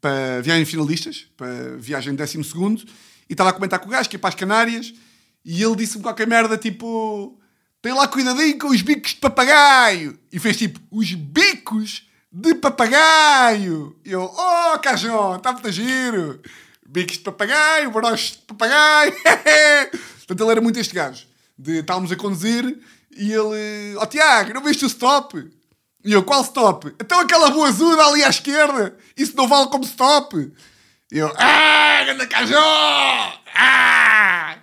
[0.00, 2.82] para viagem finalistas, para viagem décimo segundo,
[3.28, 4.92] e estava a comentar com o gajo que ia para as Canárias,
[5.44, 7.38] e ele disse-me qualquer merda tipo:
[7.80, 10.18] tem lá cuidadinho com os bicos de papagaio.
[10.32, 13.96] E fez tipo: os bicos de papagaio.
[14.04, 16.40] E eu: oh, Cajão, está muito giro.
[16.84, 19.12] Bicos de papagaio, broches de papagaio.
[20.18, 21.26] Portanto, ele era muito este gajo.
[21.56, 22.64] De estávamos a conduzir
[23.16, 25.48] e ele: oh, Tiago, não viste o stop?
[26.06, 26.94] E eu: qual stop?
[27.00, 28.96] Então aquela boa azuda ali à esquerda.
[29.16, 30.52] Isso não vale como stop.
[31.12, 32.62] E eu: ah, ganda Cajão!
[33.54, 34.56] Ah!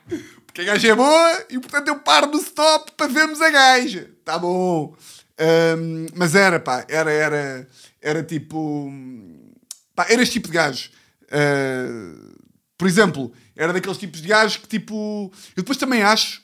[0.45, 4.09] Porque a gaja é boa e portanto eu paro no stop para vermos a gaja.
[4.23, 4.95] Tá bom.
[5.39, 7.67] Um, mas era, pá, era, era,
[8.01, 8.91] era tipo.
[9.95, 10.91] Pá, era este tipo de gajo.
[11.23, 12.35] Uh,
[12.77, 15.31] por exemplo, era daqueles tipos de gajos que tipo.
[15.55, 16.41] Eu depois também acho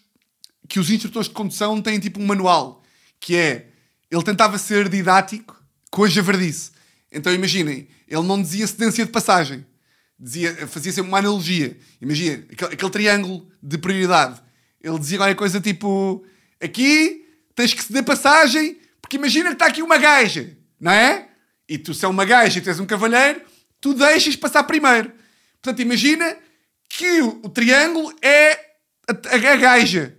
[0.68, 2.84] que os instrutores de condução têm tipo um manual
[3.20, 3.68] que é.
[4.10, 6.72] Ele tentava ser didático com a javardice.
[7.12, 9.66] Então imaginem, ele não dizia cedência de passagem
[10.20, 11.78] dizia, fazia sempre uma analogia.
[12.02, 14.42] Imagina, aquele, aquele, triângulo de prioridade.
[14.82, 16.26] Ele dizia qualquer coisa tipo:
[16.62, 21.30] aqui tens que ceder passagem, porque imagina que está aqui uma gaja, não é?
[21.68, 23.42] E tu, se é uma gaja e tu és um cavalheiro,
[23.80, 25.12] tu deixas passar primeiro.
[25.62, 26.36] Portanto, imagina
[26.90, 28.54] que o, o triângulo é
[29.08, 30.16] a, a, a gaja.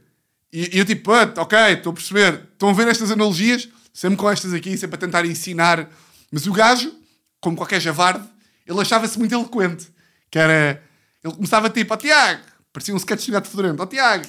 [0.53, 2.49] E, e, eu tipo, ok, estou a perceber.
[2.53, 3.69] Estão a ver estas analogias?
[3.93, 5.89] Sempre com estas aqui, sempre a tentar ensinar.
[6.31, 6.95] Mas o gajo,
[7.41, 8.27] como qualquer javarde,
[8.67, 9.89] ele achava-se muito eloquente.
[10.31, 10.83] Que era.
[11.23, 14.25] Ele começava tipo, ó oh, Tiago, parecia um sketch de gato fedorento, ó oh, Tiago,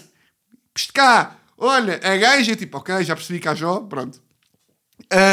[0.73, 4.21] peste cá, olha, a gaja, tipo, ok, já percebi que há Jó, pronto.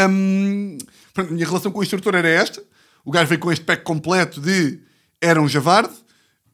[0.09, 0.79] Um,
[1.13, 1.31] pronto.
[1.31, 2.63] A minha relação com o instrutor era esta.
[3.05, 4.81] O gajo veio com este pack completo de
[5.21, 5.95] era um javarde.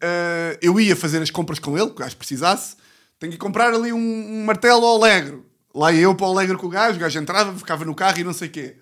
[0.02, 2.76] Uh, eu ia fazer as compras com ele, que o gajo precisasse.
[3.18, 5.42] Tenho que comprar ali um, um martelo ao alegre.
[5.74, 8.24] Lá eu para o alegre com o gajo, o gajo entrava, ficava no carro e
[8.24, 8.76] não sei o quê.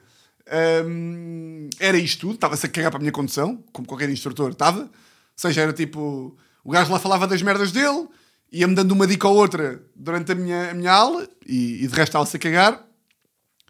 [0.87, 4.83] Um, era isto tudo, estava-se a cagar para a minha condução, como qualquer instrutor estava.
[4.83, 4.91] Ou
[5.35, 8.09] seja, era tipo, o gajo lá falava das merdas dele,
[8.51, 11.95] ia-me dando uma dica ou outra durante a minha, a minha aula, e, e de
[11.95, 12.87] resto estava-se a cagar.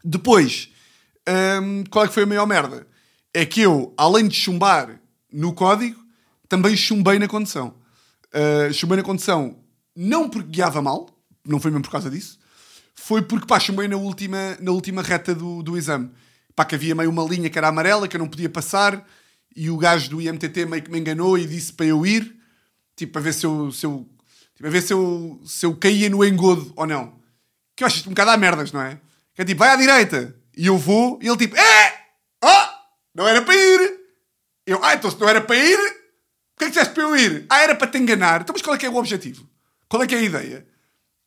[0.05, 0.71] Depois,
[1.63, 2.87] um, qual é que foi a maior merda?
[3.33, 5.01] É que eu, além de chumbar
[5.33, 6.03] no código,
[6.49, 7.77] também chumbei na condução.
[8.35, 9.63] Uh, chumbei na condução
[9.95, 11.09] não porque guiava mal,
[11.47, 12.39] não foi mesmo por causa disso,
[12.95, 16.11] foi porque pá, chumbei na última, na última reta do, do exame
[16.55, 19.07] pá, que havia meio uma linha que era amarela, que eu não podia passar,
[19.55, 22.37] e o gajo do IMTT meio que me enganou e disse para eu ir,
[22.97, 24.09] tipo, para ver se eu, se eu,
[24.55, 27.21] tipo, ver se eu, se eu caía no engodo ou não.
[27.77, 29.01] Que eu acho um bocado a merdas, não é?
[29.35, 32.03] Que é tipo, vai à direita, e eu vou, e ele tipo, é!
[32.45, 32.69] Oh!
[33.15, 34.01] Não era para ir!
[34.67, 37.47] Eu, ah, então se não era para ir, porquê é que disseste para eu ir?
[37.49, 38.43] Ah, era para te enganar.
[38.43, 39.49] Então, mas qual é que é o objetivo?
[39.89, 40.67] Qual é que é a ideia?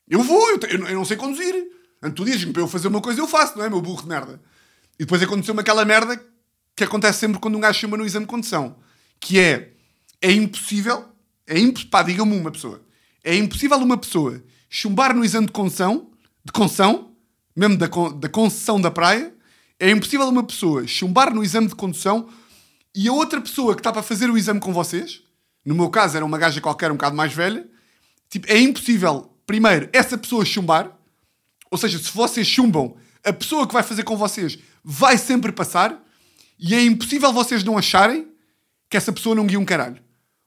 [0.07, 1.53] Eu vou, eu, eu, eu não sei conduzir.
[1.97, 4.07] Então, tu dizes-me para eu fazer uma coisa, eu faço, não é, meu burro de
[4.07, 4.41] merda?
[4.99, 6.21] E depois aconteceu-me aquela merda
[6.75, 8.77] que acontece sempre quando um gajo chama no exame de condução.
[9.19, 9.73] Que é,
[10.21, 11.05] é impossível,
[11.47, 12.81] é imp pá, diga-me uma pessoa,
[13.23, 16.11] é impossível uma pessoa chumbar no exame de condução,
[16.43, 17.11] de condução,
[17.55, 19.33] mesmo da, da concessão da praia,
[19.79, 22.29] é impossível uma pessoa chumbar no exame de condução
[22.93, 25.21] e a outra pessoa que está para fazer o exame com vocês,
[25.65, 27.67] no meu caso era uma gaja qualquer um bocado mais velha,
[28.29, 30.97] tipo, é impossível, primeiro, essa pessoa chumbar,
[31.69, 36.01] ou seja, se vocês chumbam, a pessoa que vai fazer com vocês vai sempre passar
[36.59, 38.27] e é impossível vocês não acharem
[38.89, 40.01] que essa pessoa não guia um caralho.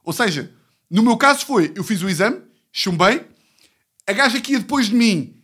[0.05, 0.53] Ou seja,
[0.91, 2.41] no meu caso foi, eu fiz o exame,
[2.73, 3.27] chumbei,
[4.07, 5.35] a gaja que ia depois de mim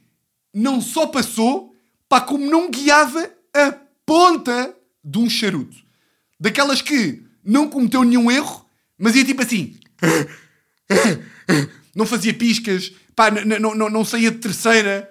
[0.54, 1.74] não só passou,
[2.08, 3.72] pá, como não guiava a
[4.06, 4.74] ponta
[5.04, 5.76] de um charuto.
[6.38, 8.64] Daquelas que não cometeu nenhum erro,
[8.96, 9.76] mas ia tipo assim.
[11.94, 15.10] não fazia piscas, pá, não, saía de terceira,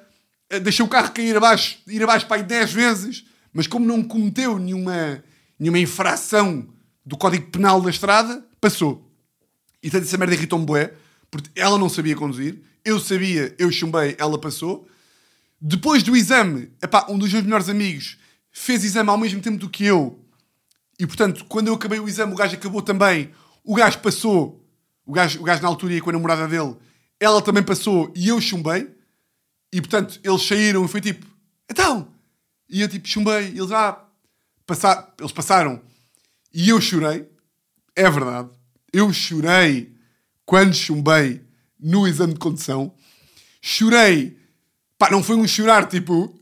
[0.62, 4.58] deixou o carro cair abaixo, ir abaixo para aí 10 vezes, mas como não cometeu
[4.58, 5.24] nenhuma,
[5.60, 6.68] nenhuma infração
[7.06, 9.10] do Código Penal da estrada, passou.
[9.82, 10.94] E tanto essa merda irritou-me bué,
[11.30, 14.88] porque ela não sabia conduzir, eu sabia, eu chumbei, ela passou.
[15.60, 18.18] Depois do exame, epá, um dos meus melhores amigos
[18.52, 20.20] fez exame ao mesmo tempo do que eu,
[21.00, 23.32] e portanto, quando eu acabei o exame, o gajo acabou também,
[23.64, 24.64] o gajo passou,
[25.06, 26.76] o gajo, o gajo na altura ia com a namorada dele,
[27.24, 28.94] ela também passou e eu chumbei.
[29.72, 31.26] E portanto, eles saíram e foi tipo,
[31.70, 32.14] então!
[32.70, 33.50] E eu tipo, chumbei.
[33.50, 34.04] E eles, ah,
[34.66, 35.82] passar, eles passaram.
[36.54, 37.30] E eu chorei.
[37.96, 38.50] É verdade.
[38.92, 39.96] Eu chorei
[40.46, 41.42] quando chumbei
[41.80, 42.94] no exame de condução.
[43.62, 44.38] Chorei.
[44.98, 46.28] Pá, não foi um chorar tipo.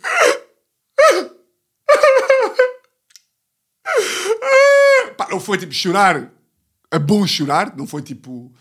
[5.17, 6.31] Pá, não foi tipo chorar
[6.89, 7.75] a bom chorar.
[7.77, 8.51] Não foi tipo.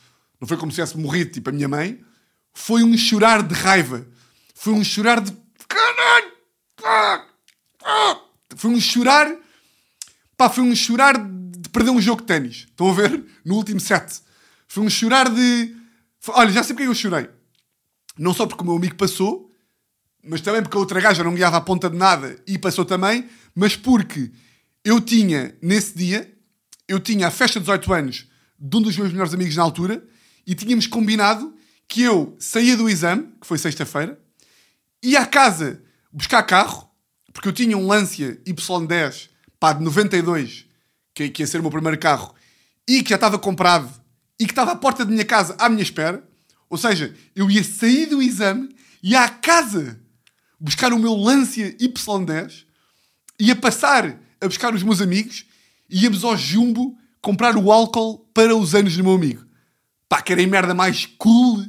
[0.41, 2.05] Não foi como se tivesse morrido, tipo a minha mãe.
[2.53, 4.07] Foi um chorar de raiva.
[4.55, 5.37] Foi um chorar de.
[5.67, 6.33] Caralho!
[8.57, 9.35] Foi um chorar.
[10.37, 12.57] Pá, foi um chorar de perder um jogo de ténis.
[12.69, 13.25] Estão a ver?
[13.45, 14.21] No último set.
[14.67, 15.75] Foi um chorar de.
[16.29, 17.29] Olha, já sei porque eu chorei.
[18.19, 19.51] Não só porque o meu amigo passou,
[20.23, 23.29] mas também porque a outra gaja não guiava a ponta de nada e passou também,
[23.55, 24.31] mas porque
[24.85, 26.31] eu tinha, nesse dia,
[26.87, 28.27] eu tinha a festa de 18 anos
[28.59, 30.07] de um dos meus melhores amigos na altura
[30.47, 31.55] e tínhamos combinado
[31.91, 34.17] que eu saía do exame, que foi sexta-feira,
[35.03, 35.83] ia à casa
[36.13, 36.89] buscar carro,
[37.33, 39.29] porque eu tinha um Lancia Y10
[39.59, 40.67] pá, de 92,
[41.13, 42.33] que, que ia ser o meu primeiro carro,
[42.87, 43.91] e que já estava comprado
[44.39, 46.25] e que estava à porta da minha casa à minha espera.
[46.69, 48.69] Ou seja, eu ia sair do exame,
[49.03, 50.01] ia à casa
[50.61, 52.67] buscar o meu Lancia Y10,
[53.41, 55.45] ia passar a buscar os meus amigos
[55.91, 59.45] e íamos ao Jumbo comprar o álcool para os anos do meu amigo.
[60.09, 61.65] Pá, querem merda mais cool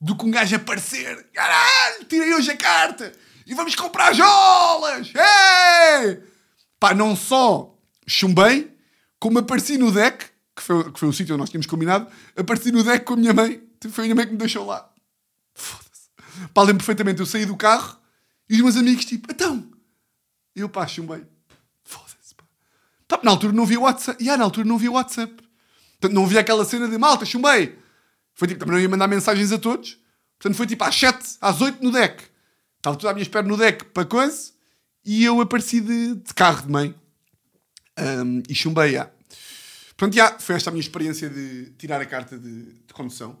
[0.00, 1.26] do que um gajo aparecer.
[1.32, 3.12] Caralho, tirei hoje a carta
[3.46, 5.12] e vamos comprar jolas!
[5.14, 6.22] Hey!
[6.78, 7.76] Pá, não só
[8.06, 8.74] chumbei,
[9.18, 10.26] como apareci no deck,
[10.56, 13.16] que foi, que foi o sítio onde nós tínhamos combinado, apareci no deck com a
[13.16, 13.62] minha mãe.
[13.90, 14.90] Foi a minha mãe que me deixou lá.
[15.54, 16.48] Foda-se.
[16.54, 17.98] Pá, lembro perfeitamente, eu saí do carro
[18.48, 19.70] e os meus amigos, tipo, então.
[20.54, 21.24] Eu, pá, chumbei.
[21.84, 22.44] Foda-se, pá.
[23.08, 24.22] Pá, na altura não havia WhatsApp.
[24.22, 25.34] E yeah, na altura não havia WhatsApp.
[26.00, 27.78] Portanto, não havia aquela cena de malta, chumbei.
[28.40, 29.98] Foi tipo, também não ia mandar mensagens a todos.
[30.38, 32.24] Portanto, foi tipo às 7, às 8 no deck.
[32.78, 34.52] Estava tudo à minha espera no deck para coisa.
[35.04, 36.94] E eu apareci de, de carro de mãe.
[37.98, 39.10] Um, e chumbei, já.
[39.94, 43.38] Portanto, já, foi esta a minha experiência de tirar a carta de, de condução.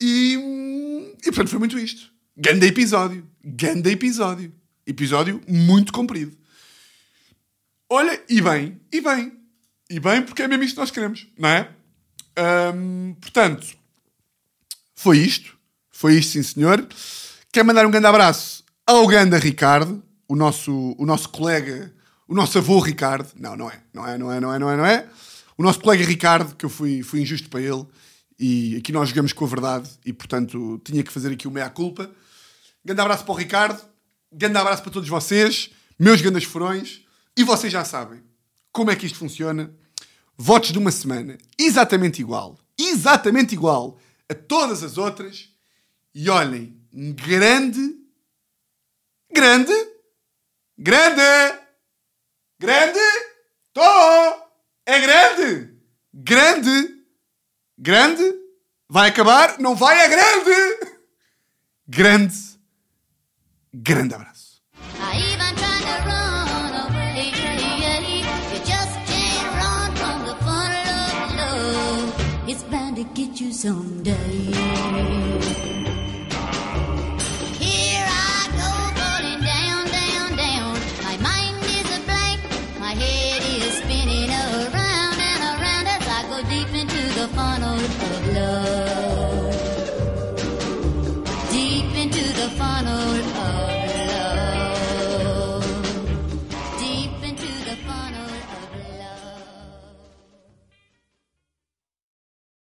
[0.00, 2.08] E, e, portanto, foi muito isto.
[2.36, 3.28] Ganda episódio.
[3.44, 4.54] Ganda episódio.
[4.86, 6.38] Episódio muito comprido.
[7.90, 9.32] Olha, e bem, e bem.
[9.90, 11.68] E bem porque é mesmo isto que nós queremos, não é?
[12.72, 13.82] Um, portanto,
[15.04, 15.54] foi isto.
[15.90, 16.88] Foi isto, sim senhor.
[17.52, 21.92] Quero mandar um grande abraço ao Ganda Ricardo, o nosso, o nosso colega,
[22.26, 23.28] o nosso avô Ricardo.
[23.38, 23.82] Não, não é.
[23.92, 25.06] Não é, não é, não é, não é, não é.
[25.58, 27.84] O nosso colega Ricardo, que eu fui, fui injusto para ele.
[28.38, 32.10] E aqui nós jogamos com a verdade e, portanto, tinha que fazer aqui o meia-culpa.
[32.82, 33.82] Grande abraço para o Ricardo.
[34.32, 35.70] Grande abraço para todos vocês.
[35.98, 37.02] Meus grandes furões.
[37.36, 38.22] E vocês já sabem
[38.72, 39.70] como é que isto funciona.
[40.34, 41.36] Votos de uma semana.
[41.58, 42.58] Exatamente igual.
[42.78, 43.98] Exatamente igual
[44.28, 45.50] a todas as outras.
[46.14, 47.98] E olhem, grande,
[49.32, 49.72] grande,
[50.78, 51.58] grande,
[52.58, 52.98] grande,
[53.72, 53.82] tô,
[54.86, 55.74] é grande,
[56.12, 57.04] grande,
[57.76, 58.34] grande,
[58.88, 60.94] vai acabar, não vai, é grande,
[61.88, 62.60] grande,
[63.72, 64.33] grande abraço.
[73.64, 74.43] Someday.